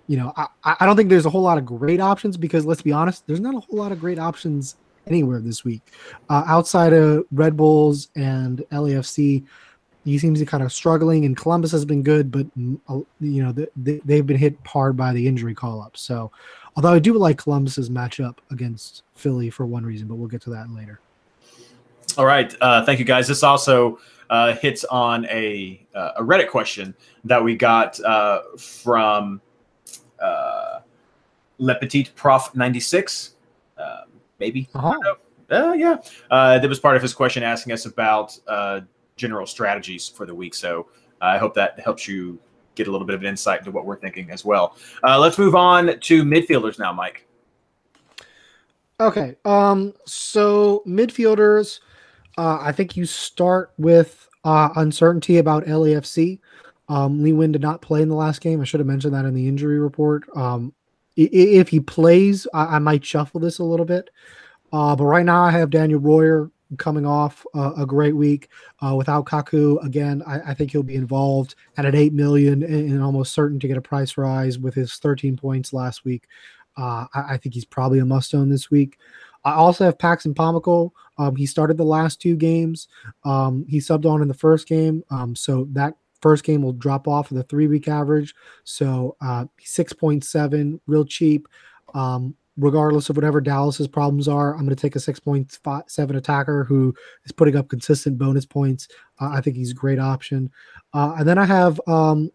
[0.07, 2.83] you know, I, I don't think there's a whole lot of great options because let's
[2.83, 5.83] be honest, there's not a whole lot of great options anywhere this week.
[6.29, 9.45] Uh, outside of Red Bulls and LAFC,
[10.05, 12.79] he seems to be kind of struggling, and Columbus has been good, but mm,
[13.21, 15.97] you know they, they've been hit hard by the injury call up.
[15.97, 16.31] So,
[16.77, 20.51] although I do like Columbus's matchup against Philly for one reason, but we'll get to
[20.51, 21.01] that later.
[22.17, 23.29] All right, uh, thank you guys.
[23.29, 23.99] This also
[24.31, 29.41] uh, hits on a uh, a Reddit question that we got uh, from
[30.21, 30.81] uh,
[31.59, 33.35] Le Petit Prof ninety six.
[34.41, 34.69] Maybe.
[34.75, 35.15] Uh-huh.
[35.51, 35.97] Uh, yeah.
[36.31, 38.81] Uh, that was part of his question asking us about uh,
[39.17, 40.55] general strategies for the week.
[40.55, 40.89] So
[41.21, 42.39] I hope that helps you
[42.75, 44.77] get a little bit of an insight into what we're thinking as well.
[45.03, 47.27] Uh, let's move on to midfielders now, Mike.
[48.99, 49.37] Okay.
[49.45, 49.95] Um.
[50.07, 51.81] So midfielders,
[52.39, 56.39] uh, I think you start with uh, uncertainty about LAFC.
[56.89, 58.61] Um, Lee Nguyen did not play in the last game.
[58.61, 60.25] I should have mentioned that in the injury report.
[60.37, 60.75] Um,
[61.17, 64.11] if he plays, I, I might shuffle this a little bit.
[64.73, 68.49] Uh, but right now, I have Daniel Royer coming off uh, a great week
[68.81, 69.85] uh, without Kaku.
[69.85, 73.59] Again, I, I, think he'll be involved and at eight million and, and, almost certain
[73.59, 76.29] to get a price rise with his 13 points last week.
[76.77, 78.99] Uh, I, I, think he's probably a must own this week.
[79.45, 80.93] I also have Paxton Pomykal.
[81.19, 82.89] Um, he started the last two games.
[83.25, 87.09] Um, he subbed on in the first game, um, so that First game will drop
[87.09, 88.35] off of the three week average.
[88.65, 91.49] So uh, 6.7, real cheap.
[91.95, 96.95] Um, regardless of whatever Dallas's problems are, I'm going to take a 6.7 attacker who
[97.25, 98.89] is putting up consistent bonus points.
[99.21, 100.51] Uh, I think he's a great option.
[100.93, 102.31] Uh, and then I have um,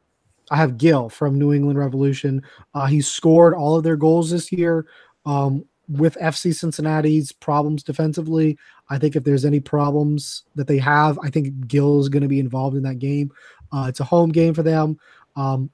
[0.52, 2.42] I have Gil from New England Revolution.
[2.74, 4.86] Uh, he's scored all of their goals this year.
[5.26, 8.58] Um, with FC Cincinnati's problems defensively,
[8.90, 12.28] I think if there's any problems that they have, I think Gil is going to
[12.28, 13.32] be involved in that game.
[13.76, 14.98] Uh, it's a home game for them.
[15.36, 15.70] Um,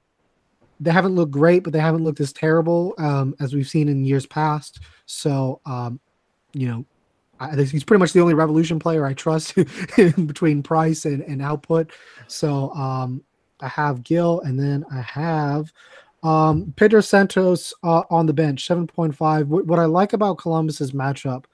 [0.80, 4.04] they haven't looked great, but they haven't looked as terrible um, as we've seen in
[4.04, 4.80] years past.
[5.06, 6.00] So, um,
[6.52, 6.84] you know,
[7.38, 9.54] I he's pretty much the only Revolution player I trust
[9.96, 11.92] between price and, and output.
[12.26, 13.22] So um,
[13.60, 15.72] I have Gil, and then I have
[16.24, 19.46] um, Pedro Santos uh, on the bench, 7.5.
[19.46, 21.44] What, what I like about Columbus's matchup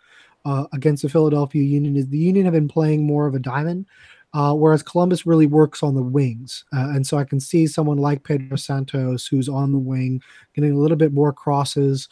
[0.44, 3.87] uh, against the Philadelphia Union is the Union have been playing more of a diamond
[4.34, 6.64] uh, whereas Columbus really works on the wings.
[6.74, 10.20] Uh, and so I can see someone like Pedro Santos, who's on the wing,
[10.54, 12.08] getting a little bit more crosses.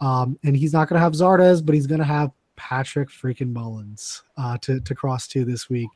[0.00, 3.52] Um, and he's not going to have Zardes, but he's going to have Patrick freaking
[3.52, 5.88] Mullins uh, to, to cross to this week.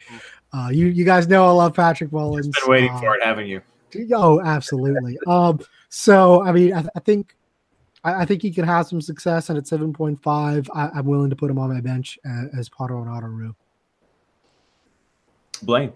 [0.52, 2.46] Uh, you you guys know I love Patrick Mullins.
[2.46, 3.61] You've been waiting uh, for it, haven't you?
[4.14, 5.18] Oh, absolutely.
[5.26, 7.37] um, so I mean, I, I think
[8.04, 11.28] I, I, think he can have some success, and at seven point five, I'm willing
[11.28, 13.54] to put him on my bench as, as Potter and Otto
[15.62, 15.92] Blaine.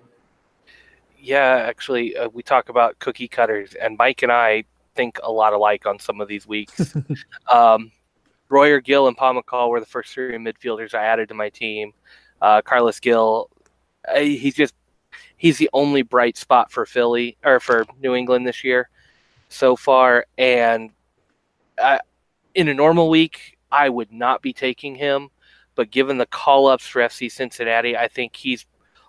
[1.18, 5.52] Yeah, actually, uh, we talk about cookie cutters, and Mike and I think a lot
[5.52, 6.96] alike on some of these weeks.
[7.52, 7.90] um,
[8.48, 11.92] Royer, Gil, and Pomykal were the first three midfielders I added to my team.
[12.40, 13.50] Uh, Carlos Gil,
[14.08, 14.74] uh, he's just
[15.36, 18.88] he's the only bright spot for Philly or for New England this year
[19.48, 20.26] so far.
[20.38, 20.90] And
[21.78, 22.00] I,
[22.54, 25.28] in a normal week, I would not be taking him,
[25.74, 28.66] but given the call ups for FC Cincinnati, I think he's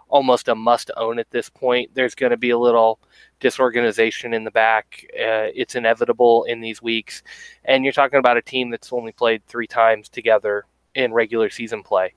[0.09, 1.91] almost a must own at this point.
[1.93, 2.99] There's going to be a little
[3.39, 5.05] disorganization in the back.
[5.13, 7.23] Uh, it's inevitable in these weeks.
[7.65, 10.65] And you're talking about a team that's only played three times together
[10.95, 12.13] in regular season play.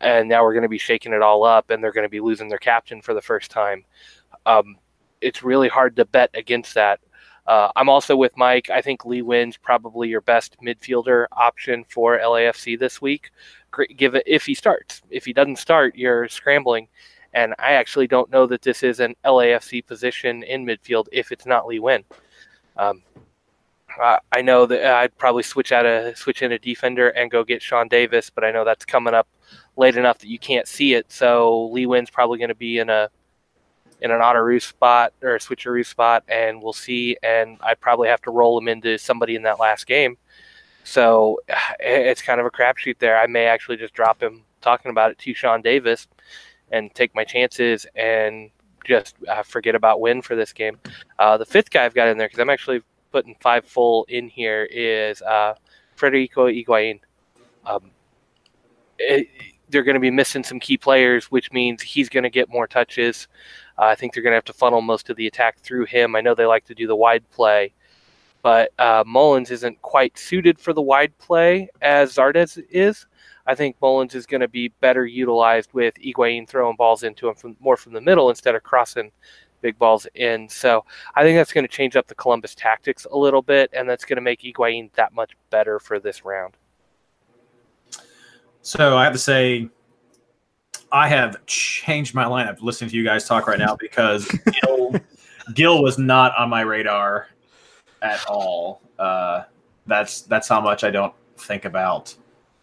[0.00, 2.20] And now we're going to be shaking it all up, and they're going to be
[2.20, 3.84] losing their captain for the first time.
[4.44, 4.76] Um,
[5.20, 7.00] it's really hard to bet against that.
[7.46, 8.70] Uh, I'm also with Mike.
[8.70, 13.30] I think Lee Nguyen's probably your best midfielder option for LAFC this week.
[13.96, 15.02] Give it if he starts.
[15.10, 16.88] If he doesn't start, you're scrambling.
[17.36, 21.44] And I actually don't know that this is an LAFC position in midfield if it's
[21.44, 22.02] not Lee Nguyen.
[22.78, 23.02] Um,
[24.32, 27.60] I know that I'd probably switch out a switch in a defender and go get
[27.60, 29.28] Sean Davis, but I know that's coming up
[29.76, 31.12] late enough that you can't see it.
[31.12, 33.10] So Lee Nguyen's probably going to be in a
[34.00, 37.18] in an auto spot or a switcheroo spot, and we'll see.
[37.22, 40.16] And I'd probably have to roll him into somebody in that last game.
[40.84, 41.40] So
[41.80, 43.18] it's kind of a crapshoot there.
[43.18, 46.08] I may actually just drop him talking about it to Sean Davis
[46.72, 48.50] and take my chances and
[48.84, 50.78] just uh, forget about Nguyen for this game.
[51.18, 54.28] Uh, the fifth guy I've got in there because I'm actually putting five full in
[54.28, 55.54] here is uh,
[55.96, 57.00] Federico Higuain.
[57.64, 57.90] Um,
[58.98, 59.28] it,
[59.68, 62.66] they're going to be missing some key players, which means he's going to get more
[62.66, 63.26] touches.
[63.78, 66.14] Uh, I think they're going to have to funnel most of the attack through him.
[66.14, 67.72] I know they like to do the wide play,
[68.42, 73.06] but uh, Mullins isn't quite suited for the wide play as Zardes is.
[73.46, 77.34] I think Mullins is going to be better utilized with Higuain throwing balls into him
[77.34, 79.12] from more from the middle instead of crossing
[79.60, 80.48] big balls in.
[80.48, 83.88] So I think that's going to change up the Columbus tactics a little bit, and
[83.88, 86.54] that's going to make Higuain that much better for this round.
[88.62, 89.68] So I have to say,
[90.90, 94.26] I have changed my lineup listening to you guys talk right now because
[94.62, 94.94] Gil,
[95.54, 97.28] Gil was not on my radar
[98.02, 98.80] at all.
[98.98, 99.44] Uh,
[99.86, 102.14] that's that's how much I don't think about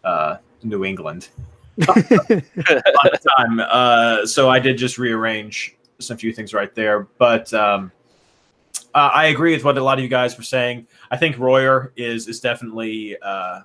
[0.04, 1.30] uh, New England.
[1.86, 3.60] time.
[3.60, 7.92] Uh, so I did just rearrange some few things right there, but um,
[8.94, 10.88] uh, I agree with what a lot of you guys were saying.
[11.10, 13.62] I think Royer is is definitely uh,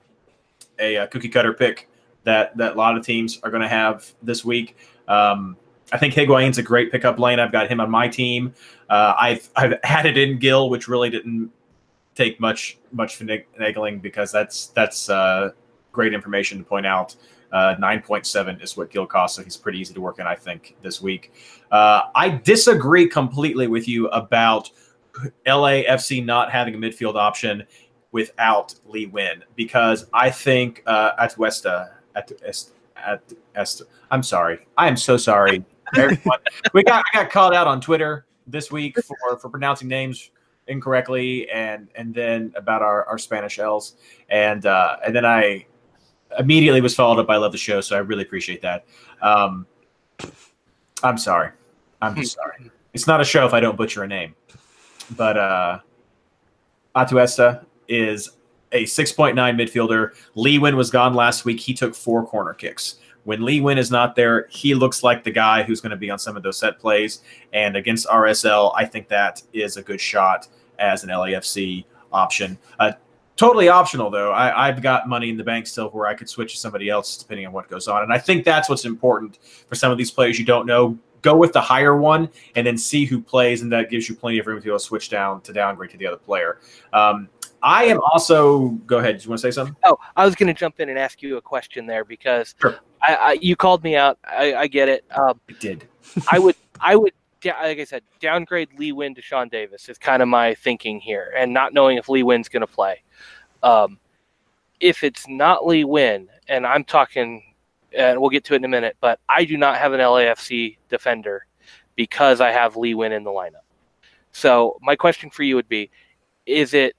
[0.79, 1.89] a, a, cookie cutter pick
[2.25, 4.77] that that a lot of teams are going to have this week.
[5.07, 5.57] Um,
[5.93, 7.41] I think Higuain's a great pickup lane.
[7.41, 8.55] I've got him on my team.
[8.89, 11.51] Uh, I've I've added in Gil, which really didn't
[12.15, 15.51] take much much finagling because that's that's uh,
[15.93, 17.17] great information to point out.
[17.51, 20.77] Uh, 9.7 is what Gil costs, so he's pretty easy to work in, I think,
[20.83, 21.33] this week.
[21.71, 24.71] Uh, I disagree completely with you about
[25.47, 27.65] LAFC not having a midfield option
[28.13, 32.33] without Lee Nguyen because I think uh, at
[32.97, 33.23] at
[33.55, 34.67] at I'm sorry.
[34.77, 35.65] I am so sorry,
[36.75, 40.31] we got I got called out on Twitter this week for for pronouncing names
[40.67, 43.97] incorrectly and and then about our, our Spanish L's
[44.29, 45.67] and uh, and then I
[46.39, 48.85] immediately was followed up by love the show, so I really appreciate that.
[49.23, 49.67] Um,
[51.03, 51.51] I'm sorry.
[52.01, 52.71] I'm sorry.
[52.93, 54.35] It's not a show if I don't butcher a name.
[55.17, 55.79] But uh
[56.95, 58.31] Atuesta is
[58.73, 60.15] a 6.9 midfielder.
[60.35, 61.61] Lee Nguyen was gone last week.
[61.61, 62.97] He took four corner kicks.
[63.25, 66.11] When Lee Nguyen is not there, he looks like the guy who's going to be
[66.11, 67.23] on some of those set plays.
[67.53, 72.59] And against RSL, I think that is a good shot as an LAFC option.
[72.79, 72.93] Uh,
[73.39, 74.33] totally optional, though.
[74.33, 77.17] I, have got money in the bank still where I could switch to somebody else
[77.17, 78.03] depending on what goes on.
[78.03, 80.99] And I think that's what's important for some of these players you don't know.
[81.23, 84.39] Go with the higher one and then see who plays, and that gives you plenty
[84.39, 86.61] of room to be able to switch down to downgrade to the other player.
[86.93, 87.29] Um,
[87.63, 88.69] I am also.
[88.87, 89.19] Go ahead.
[89.19, 89.75] Do you want to say something?
[89.85, 92.79] Oh, I was going to jump in and ask you a question there because sure.
[93.03, 94.19] I, I, you called me out.
[94.25, 95.05] I, I get it.
[95.11, 95.89] Um, I did.
[96.31, 96.55] I would.
[96.81, 97.13] I would.
[97.45, 101.33] Like I said, downgrade Lee Nguyen to Sean Davis is kind of my thinking here,
[101.37, 103.03] and not knowing if Lee Nguyen's going to play.
[103.63, 103.99] Um,
[104.81, 107.43] if it's not Lee Nguyen, and I'm talking,
[107.93, 110.77] and we'll get to it in a minute, but I do not have an LAFC
[110.89, 111.47] defender
[111.97, 113.65] because I have Lee Nguyen in the lineup.
[114.33, 115.91] So my question for you would be:
[116.47, 116.97] Is it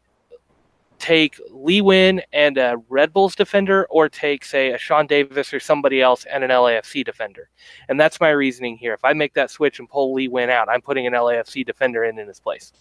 [1.00, 5.60] take Lee Nguyen and a Red Bulls defender, or take, say, a Sean Davis or
[5.60, 7.50] somebody else and an LAFC defender?
[7.88, 8.94] And that's my reasoning here.
[8.94, 12.04] If I make that switch and pull Lee Nguyen out, I'm putting an LAFC defender
[12.04, 12.74] in in his place.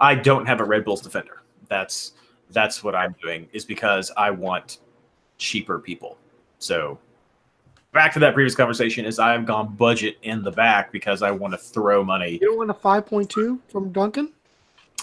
[0.00, 1.42] I don't have a Red Bulls defender.
[1.68, 2.12] That's
[2.50, 3.48] that's what I'm doing.
[3.52, 4.78] Is because I want
[5.38, 6.16] cheaper people.
[6.58, 6.98] So
[7.92, 11.54] back to that previous conversation is I've gone budget in the back because I want
[11.54, 12.32] to throw money.
[12.32, 14.32] You don't want a 5.2 from Duncan?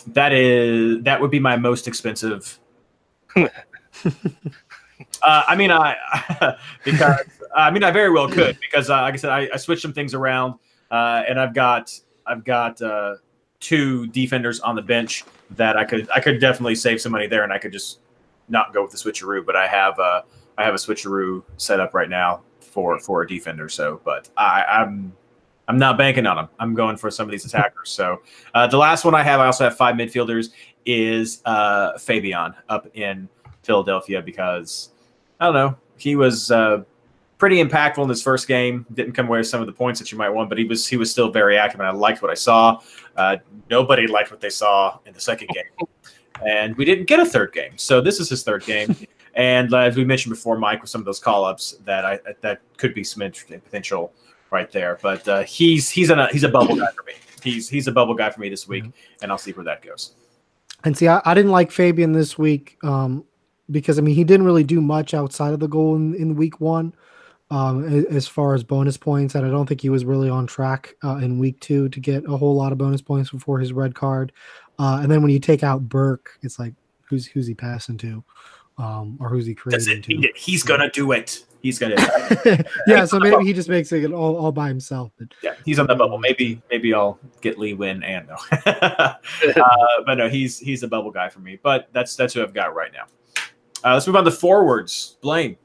[0.07, 2.59] That is that would be my most expensive
[5.21, 5.95] uh, I mean, I
[6.83, 7.19] because
[7.55, 9.93] I mean I very well could because uh, like I said, I, I switched some
[9.93, 10.55] things around,
[10.91, 13.15] uh, and I've got I've got uh,
[13.59, 17.43] two defenders on the bench that I could I could definitely save some money there,
[17.43, 17.99] and I could just
[18.49, 19.45] not go with the switcheroo.
[19.45, 20.21] But I have uh,
[20.57, 23.69] I have a switcheroo set up right now for for a defender.
[23.69, 25.13] So, but I, I'm
[25.67, 26.49] I'm not banking on them.
[26.59, 27.89] I'm going for some of these attackers.
[27.89, 28.21] So
[28.53, 30.49] uh, the last one I have, I also have five midfielders,
[30.85, 33.29] is uh, Fabian up in
[33.63, 34.89] Philadelphia because
[35.39, 35.77] I don't know.
[35.97, 36.83] he was uh,
[37.37, 38.85] pretty impactful in this first game.
[38.93, 40.87] Didn't come away with some of the points that you might want, but he was
[40.87, 42.81] he was still very active, and I liked what I saw.
[43.15, 43.37] Uh,
[43.69, 45.87] nobody liked what they saw in the second game,
[46.45, 47.77] and we didn't get a third game.
[47.77, 48.95] So this is his third game.
[49.35, 52.19] And uh, as we mentioned before, Mike, with some of those call ups, that I
[52.41, 54.13] that could be some interesting potential
[54.53, 54.99] right there.
[55.01, 57.13] But uh, he's he's a he's a bubble guy for me.
[57.43, 58.85] He's he's a bubble guy for me this week,
[59.21, 60.13] and I'll see where that goes.
[60.85, 63.25] And see, I, I didn't like Fabian this week um,
[63.71, 66.61] because I mean he didn't really do much outside of the goal in, in week
[66.61, 66.93] one,
[67.51, 70.95] um, as far as bonus points, and I don't think he was really on track
[71.03, 73.95] uh, in week two to get a whole lot of bonus points before his red
[73.95, 74.31] card.
[74.79, 78.23] Uh, and then when you take out Burke, it's like who's who's he passing to,
[78.77, 80.31] um, or who's he creating to?
[80.35, 81.43] He's gonna do it.
[81.63, 81.95] He's gonna.
[82.87, 85.13] yeah, so maybe he just makes it all, all by himself.
[85.17, 86.17] But yeah, he's on the bubble.
[86.17, 88.35] Maybe maybe I'll get Lee Nguyen and no.
[88.65, 89.13] uh,
[90.05, 91.57] but no, he's he's a bubble guy for me.
[91.63, 93.05] But that's that's who I've got right now.
[93.81, 95.15] Uh, let's move on to forwards.
[95.21, 95.55] Blaine.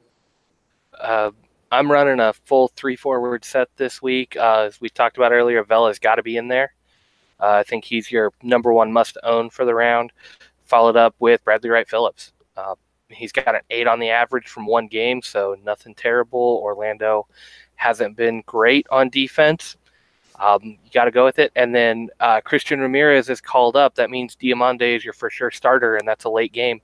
[0.97, 1.31] Uh,
[1.69, 4.37] I'm running a full three forward set this week.
[4.37, 6.73] Uh, as we talked about earlier, Vela's got to be in there.
[7.41, 10.13] Uh, I think he's your number one must own for the round.
[10.63, 12.31] Followed up with Bradley Wright Phillips.
[13.09, 16.59] He's got an eight on the average from one game, so nothing terrible.
[16.63, 17.27] Orlando
[17.75, 19.77] hasn't been great on defense.
[20.39, 21.51] Um, you got to go with it.
[21.55, 23.95] And then uh, Christian Ramirez is called up.
[23.95, 26.81] That means Diomande is your for sure starter, and that's a late game.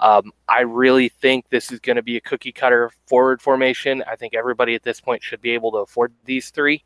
[0.00, 4.04] Um, I really think this is going to be a cookie cutter forward formation.
[4.06, 6.84] I think everybody at this point should be able to afford these three.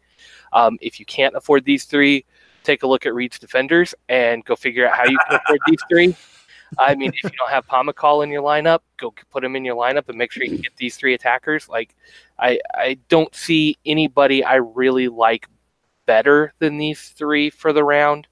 [0.53, 2.25] Um, if you can't afford these three,
[2.63, 5.81] take a look at Reed's defenders and go figure out how you can afford these
[5.89, 6.17] three.
[6.79, 9.77] I mean, if you don't have Pomykal in your lineup, go put him in your
[9.77, 11.69] lineup and make sure you get these three attackers.
[11.69, 11.95] Like,
[12.39, 15.49] I I don't see anybody I really like
[16.07, 18.27] better than these three for the round.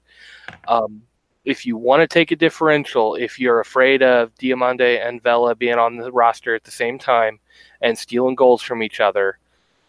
[0.67, 1.03] Um,
[1.45, 5.77] if you want to take a differential, if you're afraid of Diomande and Vela being
[5.77, 7.39] on the roster at the same time
[7.81, 9.39] and stealing goals from each other,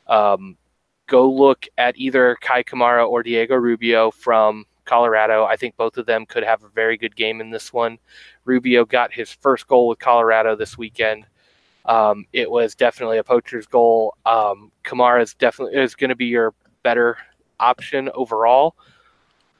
[0.07, 0.57] um,
[1.07, 5.45] go look at either Kei Kamara or Diego Rubio from Colorado.
[5.45, 7.99] I think both of them could have a very good game in this one.
[8.45, 11.27] Rubio got his first goal with Colorado this weekend.
[11.85, 14.15] Um, it was definitely a poacher's goal.
[14.25, 17.17] Um, Kamara is definitely is going to be your better
[17.59, 18.77] option overall.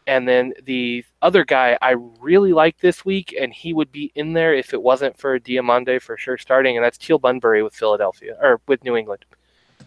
[0.07, 4.33] And then the other guy I really like this week, and he would be in
[4.33, 8.37] there if it wasn't for Diomande for sure starting, and that's Teal Bunbury with Philadelphia
[8.41, 9.25] or with New England.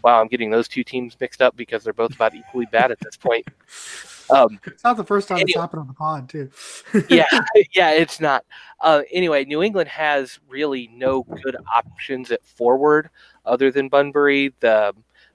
[0.02, 3.00] Wow, I'm getting those two teams mixed up because they're both about equally bad at
[3.00, 3.46] this point.
[4.30, 6.50] Um, it's not the first time it's happened on the pod too.
[7.08, 7.26] yeah,
[7.74, 8.44] yeah, it's not.
[8.80, 13.10] Uh, anyway, New England has really no good options at forward
[13.44, 14.54] other than Bunbury.
[14.60, 14.92] The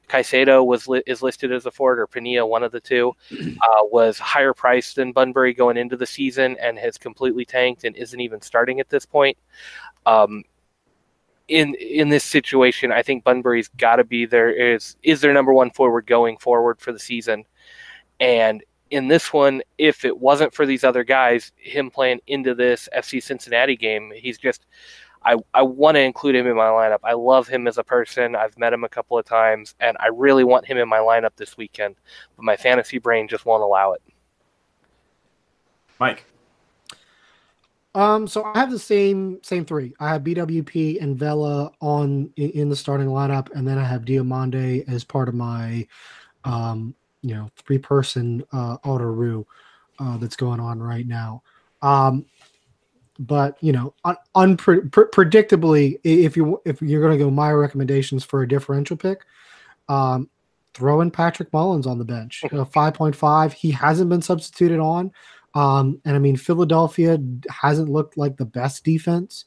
[0.10, 3.84] Caicedo was li- is listed as a forward, or Penilla, one of the two, uh,
[3.84, 8.20] was higher priced than Bunbury going into the season and has completely tanked and isn't
[8.20, 9.38] even starting at this point.
[10.06, 10.44] Um,
[11.48, 14.50] in in this situation, I think Bunbury's got to be there.
[14.50, 17.46] Is is their number one forward going forward for the season,
[18.20, 22.88] and in this one, if it wasn't for these other guys, him playing into this
[22.96, 24.68] FC Cincinnati game, he's just.
[25.24, 26.98] I, I want to include him in my lineup.
[27.04, 28.36] I love him as a person.
[28.36, 31.36] I've met him a couple of times, and I really want him in my lineup
[31.36, 31.98] this weekend.
[32.36, 34.02] But my fantasy brain just won't allow it.
[36.00, 36.26] Mike.
[37.94, 39.94] Um, so I have the same same three.
[40.00, 44.06] I have BWP and Vela on in, in the starting lineup, and then I have
[44.06, 45.86] Diomande as part of my,
[46.46, 49.46] um, you know, three person uh, auto
[50.00, 51.44] uh, that's going on right now.
[51.82, 52.26] Um,
[53.20, 57.52] but you know, un- unpre- pre- predictably, if you if you're going to go my
[57.52, 59.26] recommendations for a differential pick,
[59.90, 60.30] um,
[60.74, 62.44] throw in Patrick Mullins on the bench.
[62.52, 63.54] Uh, Five point five.
[63.54, 65.12] He hasn't been substituted on.
[65.54, 69.46] Um, and I mean, Philadelphia hasn't looked like the best defense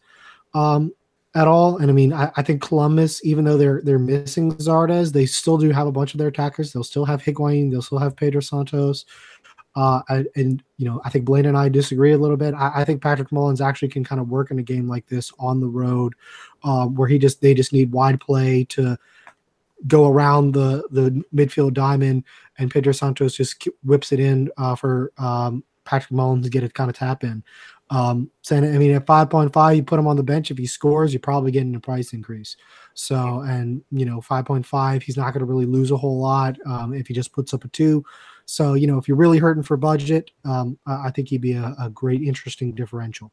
[0.53, 0.93] um,
[1.35, 1.79] at all.
[1.79, 5.59] And I mean, I, I think Columbus, even though they're they're missing Zardes, they still
[5.59, 6.73] do have a bunch of their attackers.
[6.73, 7.71] They'll still have Higuain.
[7.71, 9.05] They'll still have Pedro Santos.
[9.77, 10.01] Uh,
[10.37, 12.55] and, you know, I think Blaine and I disagree a little bit.
[12.55, 15.33] I, I think Patrick Mullins actually can kind of work in a game like this
[15.39, 16.15] on the road,
[16.63, 18.97] uh, where he just they just need wide play to
[19.89, 22.23] go around the the midfield diamond,
[22.59, 26.75] and Pedro Santos just whips it in uh, for um, Patrick Mullins to get it
[26.75, 27.43] kind of tap in.
[27.95, 30.51] Um, saying, I mean, at 5.5, you put him on the bench.
[30.51, 32.57] If he scores, you're probably getting a price increase.
[32.95, 36.93] So, and you know, 5.5, he's not going to really lose a whole lot um,
[36.93, 38.05] if he just puts up a two.
[38.47, 41.73] So, you know, if you're really hurting for budget, um, I think he'd be a,
[41.81, 43.31] a great, interesting differential.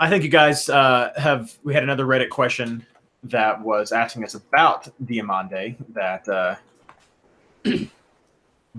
[0.00, 1.56] I think you guys uh, have.
[1.62, 2.84] We had another Reddit question
[3.22, 6.56] that was asking us about Diomande that uh,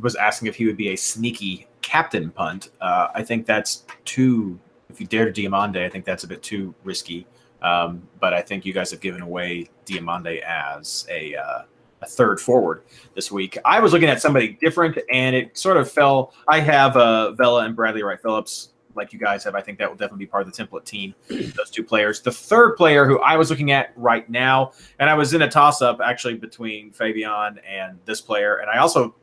[0.02, 2.70] was asking if he would be a sneaky captain punt.
[2.80, 4.60] Uh, I think that's too.
[4.90, 7.26] If you dare to Diomande, I think that's a bit too risky
[7.62, 11.62] Um, but I think you guys have given away Diomande as a uh,
[12.02, 12.84] a third forward
[13.16, 13.58] this week.
[13.66, 16.34] I was looking at somebody different, and it sort of fell.
[16.48, 19.56] I have uh, Vela and Bradley Wright Phillips, like you guys have.
[19.56, 21.14] I think that will definitely be part of the template team.
[21.28, 22.22] Those two players.
[22.22, 25.50] The third player who I was looking at right now, and I was in a
[25.50, 29.16] toss up actually between Fabian and this player, and I also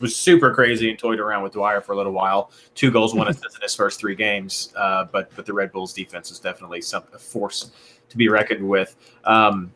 [0.00, 2.50] was super crazy and toyed around with Dwyer for a little while.
[2.74, 4.72] Two goals, one assist in his first three games.
[4.76, 7.70] Uh, but but the Red Bulls defense is definitely some a force
[8.08, 8.96] to be reckoned with.
[9.24, 9.72] Um,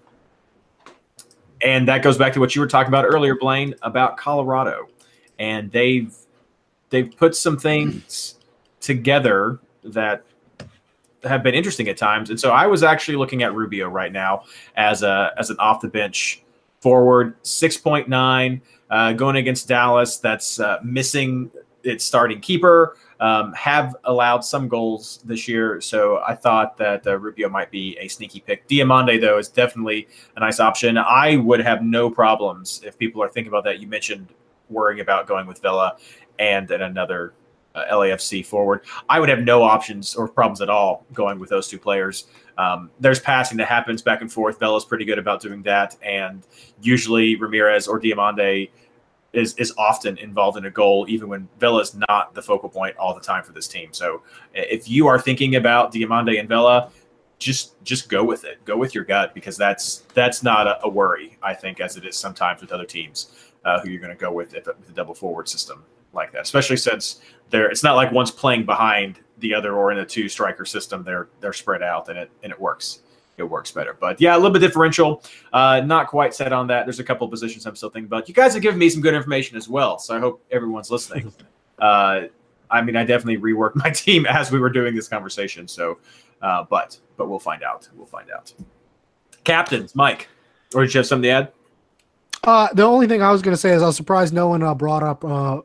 [1.62, 4.88] and that goes back to what you were talking about earlier, Blaine, about Colorado,
[5.38, 6.14] and they've
[6.90, 8.36] they've put some things
[8.80, 10.24] together that
[11.24, 12.30] have been interesting at times.
[12.30, 14.44] And so I was actually looking at Rubio right now
[14.76, 16.42] as a as an off the bench
[16.80, 18.60] forward, six point nine,
[18.92, 20.18] uh, going against Dallas.
[20.18, 21.50] That's uh, missing
[21.82, 22.96] its starting keeper.
[23.18, 27.96] Um, have allowed some goals this year, so I thought that uh, Rubio might be
[28.00, 28.68] a sneaky pick.
[28.68, 30.98] Diomande, though, is definitely a nice option.
[30.98, 33.78] I would have no problems if people are thinking about that.
[33.78, 34.28] You mentioned
[34.68, 35.96] worrying about going with Vela
[36.40, 37.34] and another
[37.74, 38.82] uh, LAFC forward.
[39.08, 42.26] I would have no options or problems at all going with those two players.
[42.58, 44.58] Um, there's passing that happens back and forth.
[44.58, 46.46] Vela's pretty good about doing that, and
[46.80, 48.70] usually Ramirez or Diomande
[49.32, 53.14] is is often involved in a goal, even when Vela not the focal point all
[53.14, 53.88] the time for this team.
[53.92, 54.22] So
[54.54, 56.90] if you are thinking about Diomande and Vela,
[57.38, 58.64] just just go with it.
[58.64, 61.38] Go with your gut because that's that's not a, a worry.
[61.42, 64.32] I think as it is sometimes with other teams uh, who you're going to go
[64.32, 66.42] with with a double forward system like that.
[66.42, 70.28] Especially since they're it's not like one's playing behind the other or in a two
[70.28, 71.04] striker system.
[71.04, 73.00] They're they're spread out and it and it works
[73.36, 73.96] it works better.
[73.98, 75.22] But yeah, a little bit differential.
[75.52, 76.86] Uh, not quite set on that.
[76.86, 78.28] There's a couple of positions I'm still thinking about.
[78.28, 81.32] You guys have given me some good information as well, so I hope everyone's listening.
[81.78, 82.28] Uh,
[82.70, 85.66] I mean, I definitely reworked my team as we were doing this conversation.
[85.66, 85.98] So,
[86.40, 87.88] uh, but but we'll find out.
[87.96, 88.52] We'll find out.
[89.42, 90.28] Captains, Mike,
[90.74, 91.52] or did you have something to add?
[92.44, 94.62] Uh, the only thing I was going to say is I was surprised no one
[94.62, 95.60] uh, brought up uh,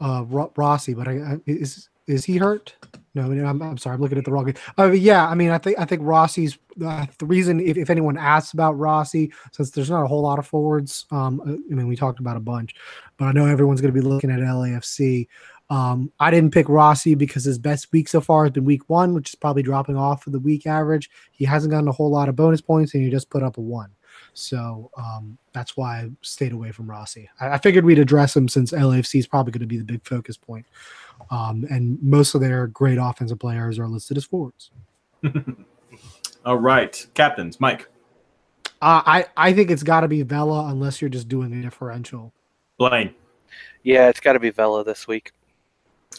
[0.00, 0.24] uh,
[0.56, 2.74] Rossi, but I, I, is is he hurt?
[3.14, 4.52] No, I'm, I'm sorry, I'm looking at the wrong.
[4.76, 7.60] Uh, yeah, I mean, I think I think Rossi's uh, the reason.
[7.60, 11.40] If, if anyone asks about Rossi, since there's not a whole lot of forwards, um,
[11.40, 12.74] uh, I mean, we talked about a bunch,
[13.16, 15.28] but I know everyone's going to be looking at LAFC.
[15.70, 19.14] Um, I didn't pick Rossi because his best week so far has been week one,
[19.14, 21.08] which is probably dropping off of the week average.
[21.30, 23.60] He hasn't gotten a whole lot of bonus points, and he just put up a
[23.60, 23.90] one.
[24.34, 27.28] So um, that's why I stayed away from Rossi.
[27.40, 30.04] I, I figured we'd address him since LAFC is probably going to be the big
[30.04, 30.66] focus point.
[31.30, 34.70] Um, and most of their great offensive players are listed as forwards.
[36.44, 37.88] All right, captains, Mike.
[38.82, 42.32] Uh, I I think it's got to be Vela unless you're just doing a differential.
[42.76, 43.14] Blaine.
[43.82, 45.32] Yeah, it's got to be Vela this week.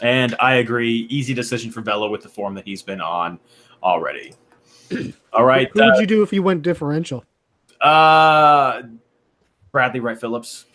[0.02, 1.08] And I agree.
[1.10, 3.40] Easy decision for Vela with the form that he's been on
[3.84, 4.34] already.
[5.34, 5.70] All right.
[5.74, 7.24] Who uh, would you do if you went differential?
[7.82, 8.84] Uh,
[9.72, 10.66] Bradley Wright Phillips.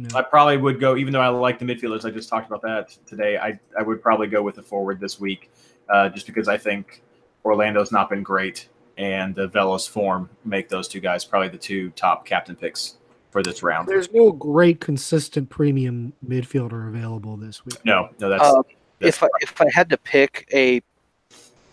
[0.00, 0.08] No.
[0.16, 2.04] I probably would go, even though I like the midfielders.
[2.04, 3.36] I just talked about that today.
[3.36, 5.50] I, I would probably go with the forward this week,
[5.88, 7.02] uh, just because I think
[7.44, 11.90] Orlando's not been great, and the Vela's form make those two guys probably the two
[11.90, 12.98] top captain picks
[13.32, 13.88] for this round.
[13.88, 17.84] There's no great consistent premium midfielder available this week.
[17.84, 18.62] No, no, that's, Um,
[19.00, 20.80] that's if I, if I had to pick a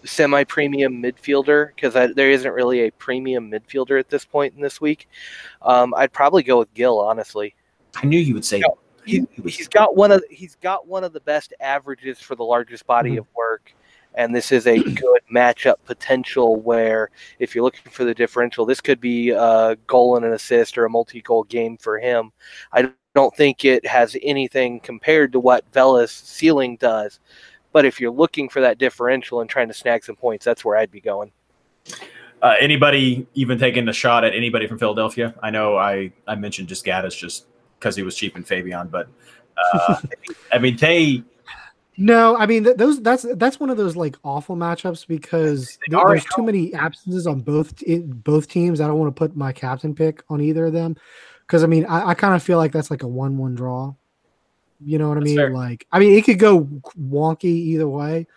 [0.03, 5.07] semi-premium midfielder, because there isn't really a premium midfielder at this point in this week,
[5.61, 6.99] um, I'd probably go with Gil.
[6.99, 7.53] Honestly,
[7.95, 8.59] I knew you would say.
[8.59, 12.43] No, he, he's got one of he's got one of the best averages for the
[12.43, 13.19] largest body Mm-hmm.
[13.19, 13.73] of work,
[14.15, 16.55] and this is a good matchup potential.
[16.57, 20.77] Where if you're looking for the differential, this could be a goal and an assist
[20.77, 22.31] or a multi-goal game for him.
[22.73, 27.19] I don't think it has anything compared to what Vela's ceiling does,
[27.71, 30.77] but if you're looking for that differential and trying to snag some points, that's where
[30.77, 31.31] I'd be going.
[32.41, 35.33] Uh, anybody even taking a shot at anybody from Philadelphia?
[35.41, 37.47] I know I, I mentioned just Gaddis just
[37.80, 39.07] because he was cheap and Fabian, but
[39.73, 40.01] uh,
[40.51, 41.23] I mean they
[41.97, 45.99] No, I mean th- those that's that's one of those like awful matchups because there-
[46.07, 48.82] there's too many absences on both in both teams.
[48.82, 50.95] I don't want to put my captain pick on either of them
[51.47, 53.93] because I mean I, I kind of feel like that's like a one-one draw.
[54.84, 55.38] You know what I mean?
[55.38, 55.51] fair.
[55.51, 56.65] Like I mean it could go
[56.99, 58.28] wonky either way.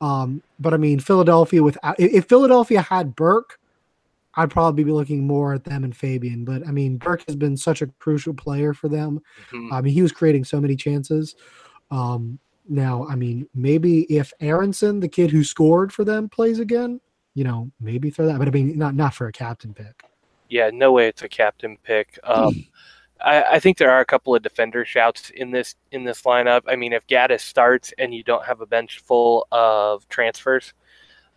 [0.00, 3.60] Um, but I mean Philadelphia with if Philadelphia had Burke,
[4.36, 6.44] I'd probably be looking more at them and Fabian.
[6.44, 9.20] But I mean Burke has been such a crucial player for them.
[9.50, 9.72] Mhm.
[9.72, 11.36] I mean, he was creating so many chances.
[11.90, 17.00] Um, now, I mean, maybe if Aaronson, the kid who scored for them, plays again,
[17.34, 18.38] you know, maybe throw that.
[18.38, 20.02] But I mean, not not for a captain pick.
[20.48, 22.18] Yeah, no way it's a captain pick.
[22.24, 22.66] Um,
[23.20, 26.62] I, I think there are a couple of defender shouts in this in this lineup.
[26.66, 30.74] I mean, if Gaddis starts and you don't have a bench full of transfers,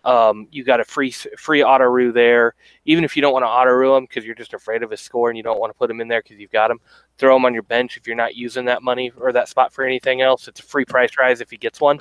[0.07, 2.55] Um, you got a free free auto there.
[2.85, 5.29] Even if you don't want to auto him because you're just afraid of his score
[5.29, 6.79] and you don't want to put him in there because you've got him,
[7.17, 9.83] throw him on your bench if you're not using that money or that spot for
[9.83, 10.47] anything else.
[10.47, 11.99] It's a free price rise if he gets one.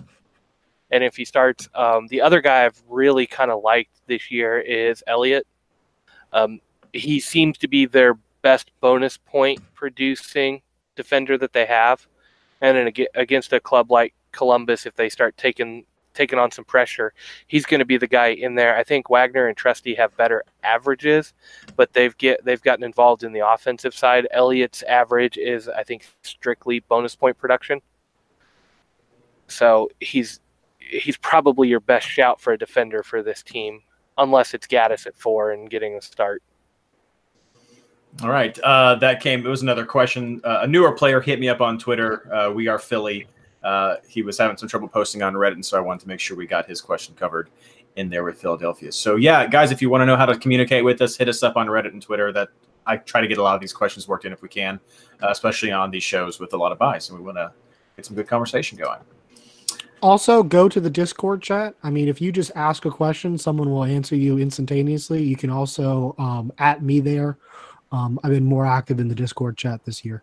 [0.92, 4.60] And if he starts, um, the other guy I've really kind of liked this year
[4.60, 5.44] is Elliott.
[6.32, 6.60] Um,
[6.92, 10.62] he seems to be their best bonus point producing
[10.94, 12.06] defender that they have.
[12.60, 15.86] And against a club like Columbus, if they start taking
[16.16, 17.12] taking on some pressure,
[17.46, 18.76] he's going to be the guy in there.
[18.76, 21.34] I think Wagner and Trusty have better averages,
[21.76, 24.26] but they've get they've gotten involved in the offensive side.
[24.32, 27.80] Elliott's average is, I think, strictly bonus point production.
[29.46, 30.40] So he's
[30.78, 33.82] he's probably your best shout for a defender for this team,
[34.18, 36.42] unless it's Gaddis at four and getting a start.
[38.22, 39.44] All right, uh, that came.
[39.44, 40.40] It was another question.
[40.42, 42.32] Uh, a newer player hit me up on Twitter.
[42.32, 43.26] Uh, we are Philly.
[43.66, 46.20] Uh, he was having some trouble posting on Reddit, and so I wanted to make
[46.20, 47.50] sure we got his question covered
[47.96, 48.92] in there with Philadelphia.
[48.92, 51.42] So yeah, guys, if you want to know how to communicate with us, hit us
[51.42, 52.30] up on Reddit and Twitter.
[52.30, 52.50] That
[52.86, 54.78] I try to get a lot of these questions worked in if we can,
[55.20, 57.52] uh, especially on these shows with a lot of byes, and we want to
[57.96, 59.00] get some good conversation going.
[60.00, 61.74] Also, go to the Discord chat.
[61.82, 65.24] I mean, if you just ask a question, someone will answer you instantaneously.
[65.24, 67.36] You can also um, at me there.
[67.90, 70.22] Um, I've been more active in the Discord chat this year.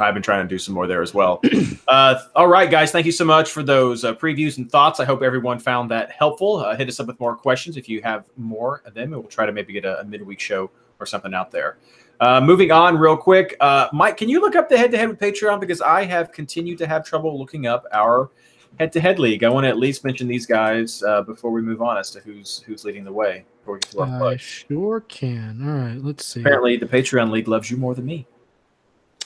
[0.00, 1.40] I've been trying to do some more there as well.
[1.88, 5.00] uh, all right, guys, thank you so much for those uh, previews and thoughts.
[5.00, 6.58] I hope everyone found that helpful.
[6.58, 9.30] Uh, hit us up with more questions if you have more of them, and we'll
[9.30, 11.78] try to maybe get a, a midweek show or something out there.
[12.20, 15.58] Uh, moving on, real quick, uh, Mike, can you look up the head-to-head with Patreon
[15.58, 18.30] because I have continued to have trouble looking up our
[18.78, 19.42] head-to-head league.
[19.42, 22.20] I want to at least mention these guys uh, before we move on as to
[22.20, 24.34] who's who's leading the way before we get to our play.
[24.34, 25.60] I sure can.
[25.62, 26.40] All right, let's see.
[26.40, 28.26] Apparently, the Patreon league loves you more than me.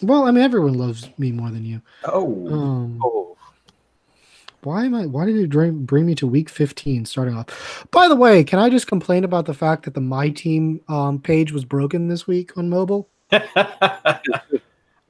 [0.03, 1.80] Well, I mean, everyone loves me more than you.
[2.05, 2.53] Oh.
[2.53, 3.24] Um, oh
[4.64, 5.07] why am I?
[5.07, 7.86] Why did you bring, bring me to week 15 starting off?
[7.90, 11.20] By the way, can I just complain about the fact that the my team um,
[11.20, 13.09] page was broken this week on mobile?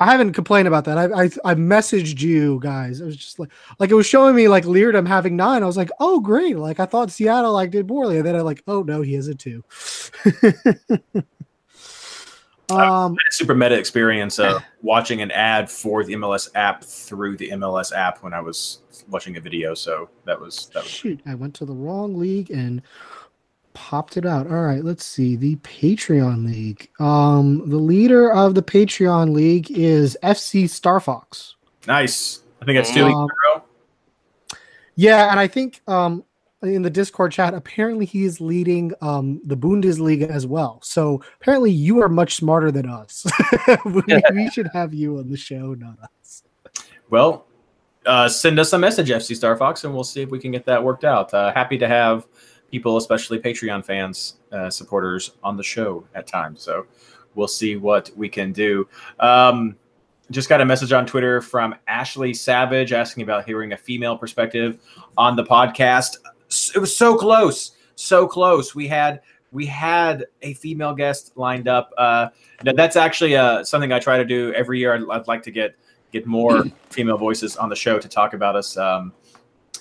[0.01, 0.99] I haven't complained about that.
[0.99, 3.01] I, I, I messaged you guys.
[3.01, 5.63] It was just like like it was showing me like Leerdam having nine.
[5.63, 6.59] I was like, oh great.
[6.59, 9.29] Like I thought Seattle like did poorly, and then I like, oh no, he has
[9.29, 9.63] a two.
[12.71, 17.95] um, super meta experience of watching an ad for the MLS app through the MLS
[17.95, 19.75] app when I was watching a video.
[19.75, 21.21] So that was that was shoot.
[21.27, 22.83] I went to the wrong league and
[23.75, 24.47] popped it out.
[24.47, 26.89] All right, let's see the Patreon league.
[26.99, 31.57] Um, the leader of the Patreon league is FC Star Fox.
[31.87, 32.41] Nice.
[32.63, 33.29] I think that's two um,
[34.95, 36.25] Yeah, and I think um
[36.65, 40.81] in the Discord chat, apparently he is leading um, the Bundesliga as well.
[40.83, 43.27] So apparently you are much smarter than us.
[43.85, 44.03] we,
[44.33, 46.43] we, should have you on the show, not us.
[47.11, 47.47] Well,
[48.07, 50.65] uh, send us a message, FC Star Fox, and we'll see if we can get
[50.67, 51.33] that worked out.
[51.33, 52.27] Uh, happy to have
[52.71, 56.63] people, especially Patreon fans, uh, supporters, on the show at times.
[56.63, 56.87] So
[57.35, 58.89] we'll see what we can do.
[59.21, 59.77] Um,
[60.31, 64.79] just got a message on Twitter from Ashley Savage asking about hearing a female perspective
[65.17, 66.17] on the podcast.
[66.75, 68.75] It was so close, so close.
[68.75, 69.21] We had
[69.55, 71.93] we had a female guest lined up.
[71.97, 72.29] Uh,
[72.75, 74.95] that's actually uh, something I try to do every year.
[74.95, 75.77] I'd, I'd like to get
[76.13, 78.77] get more female voices on the show to talk about us.
[78.77, 79.13] Um,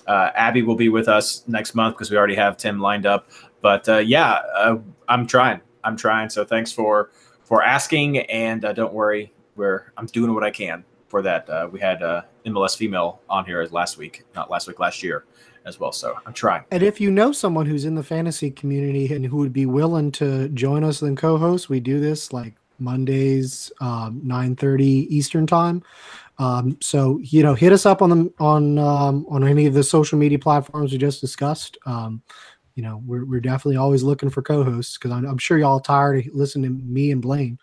[0.07, 3.29] uh, Abby will be with us next month because we already have Tim lined up.
[3.61, 4.77] But uh, yeah, uh,
[5.09, 5.61] I'm trying.
[5.83, 6.29] I'm trying.
[6.29, 7.09] So thanks for
[7.43, 11.49] for asking, and uh, don't worry, we're I'm doing what I can for that.
[11.49, 15.25] Uh, we had uh, MLS female on here last week, not last week, last year
[15.65, 15.91] as well.
[15.91, 16.63] So I'm trying.
[16.71, 20.11] And if you know someone who's in the fantasy community and who would be willing
[20.13, 25.83] to join us and co-host, we do this like Mondays, um, 9:30 Eastern time.
[26.39, 29.83] Um, so you know, hit us up on the on um, on any of the
[29.83, 31.77] social media platforms we just discussed.
[31.85, 32.21] Um,
[32.75, 36.25] you know, we're, we're definitely always looking for co-hosts because I'm, I'm, sure y'all tired
[36.25, 37.59] of listening to me and Blaine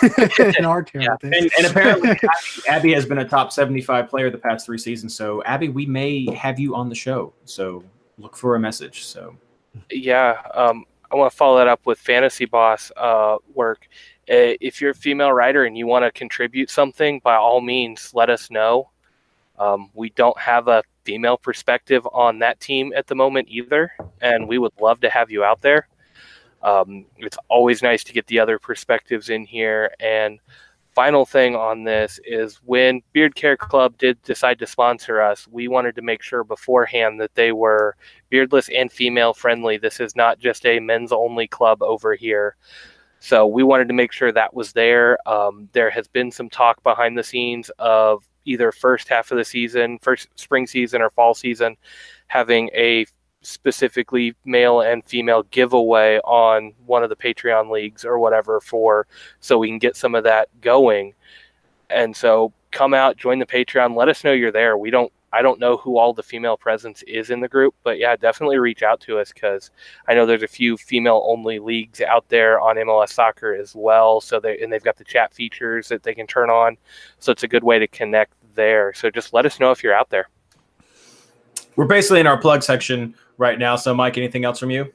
[0.02, 1.16] and our yeah.
[1.22, 2.28] and, and, apparently, Abby,
[2.68, 5.16] Abby has been a top 75 player the past three seasons.
[5.16, 7.32] So, Abby, we may have you on the show.
[7.44, 7.82] So,
[8.18, 9.04] look for a message.
[9.04, 9.36] So,
[9.90, 13.88] yeah, um, I want to follow that up with Fantasy Boss uh, work.
[14.30, 18.12] Uh, if you're a female writer and you want to contribute something, by all means,
[18.14, 18.90] let us know.
[19.58, 24.48] Um, we don't have a female perspective on that team at the moment either, and
[24.48, 25.88] we would love to have you out there.
[26.62, 29.92] Um, it's always nice to get the other perspectives in here.
[30.00, 30.38] And
[30.94, 35.68] final thing on this is when Beard Care Club did decide to sponsor us, we
[35.68, 37.96] wanted to make sure beforehand that they were
[38.30, 39.76] beardless and female friendly.
[39.76, 42.56] This is not just a men's only club over here.
[43.18, 45.16] So we wanted to make sure that was there.
[45.28, 49.44] Um, there has been some talk behind the scenes of either first half of the
[49.44, 51.76] season, first spring season or fall season,
[52.26, 53.06] having a
[53.42, 59.06] specifically male and female giveaway on one of the Patreon leagues or whatever for
[59.40, 61.14] so we can get some of that going.
[61.90, 64.76] And so come out, join the Patreon, let us know you're there.
[64.76, 67.98] We don't I don't know who all the female presence is in the group, but
[67.98, 69.70] yeah, definitely reach out to us because
[70.08, 74.20] I know there's a few female only leagues out there on MLS soccer as well.
[74.20, 76.76] So they and they've got the chat features that they can turn on.
[77.18, 78.92] So it's a good way to connect there.
[78.94, 80.28] So just let us know if you're out there.
[81.76, 83.76] We're basically in our plug section right now.
[83.76, 84.92] So, Mike, anything else from you?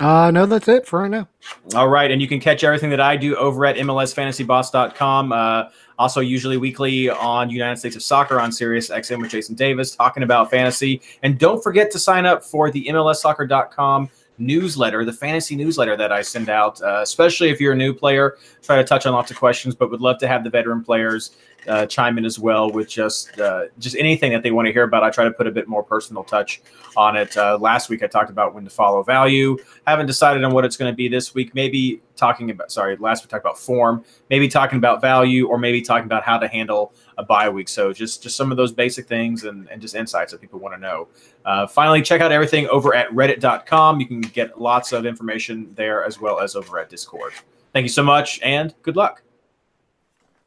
[0.00, 1.28] Uh, no, that's it for right now.
[1.74, 2.10] All right.
[2.10, 5.32] And you can catch everything that I do over at MLSFantasyBoss.com.
[5.32, 5.64] Uh,
[6.02, 10.24] also, usually weekly on United States of Soccer on Sirius XM with Jason Davis talking
[10.24, 11.00] about fantasy.
[11.22, 16.22] And don't forget to sign up for the MLSsoccer.com newsletter, the fantasy newsletter that I
[16.22, 18.36] send out, uh, especially if you're a new player.
[18.62, 21.36] Try to touch on lots of questions, but would love to have the veteran players
[21.68, 24.82] uh, chime in as well with just uh, just anything that they want to hear
[24.82, 25.02] about.
[25.02, 26.62] I try to put a bit more personal touch
[26.96, 27.36] on it.
[27.36, 29.56] Uh, last week I talked about when to follow value.
[29.86, 31.54] Haven't decided on what it's going to be this week.
[31.54, 34.04] Maybe talking about sorry, last we talked about form.
[34.30, 37.68] Maybe talking about value, or maybe talking about how to handle a bye week.
[37.68, 40.74] So just just some of those basic things and, and just insights that people want
[40.74, 41.08] to know.
[41.44, 44.00] Uh, finally, check out everything over at reddit.com.
[44.00, 47.32] You can get lots of information there as well as over at Discord.
[47.72, 49.22] Thank you so much and good luck.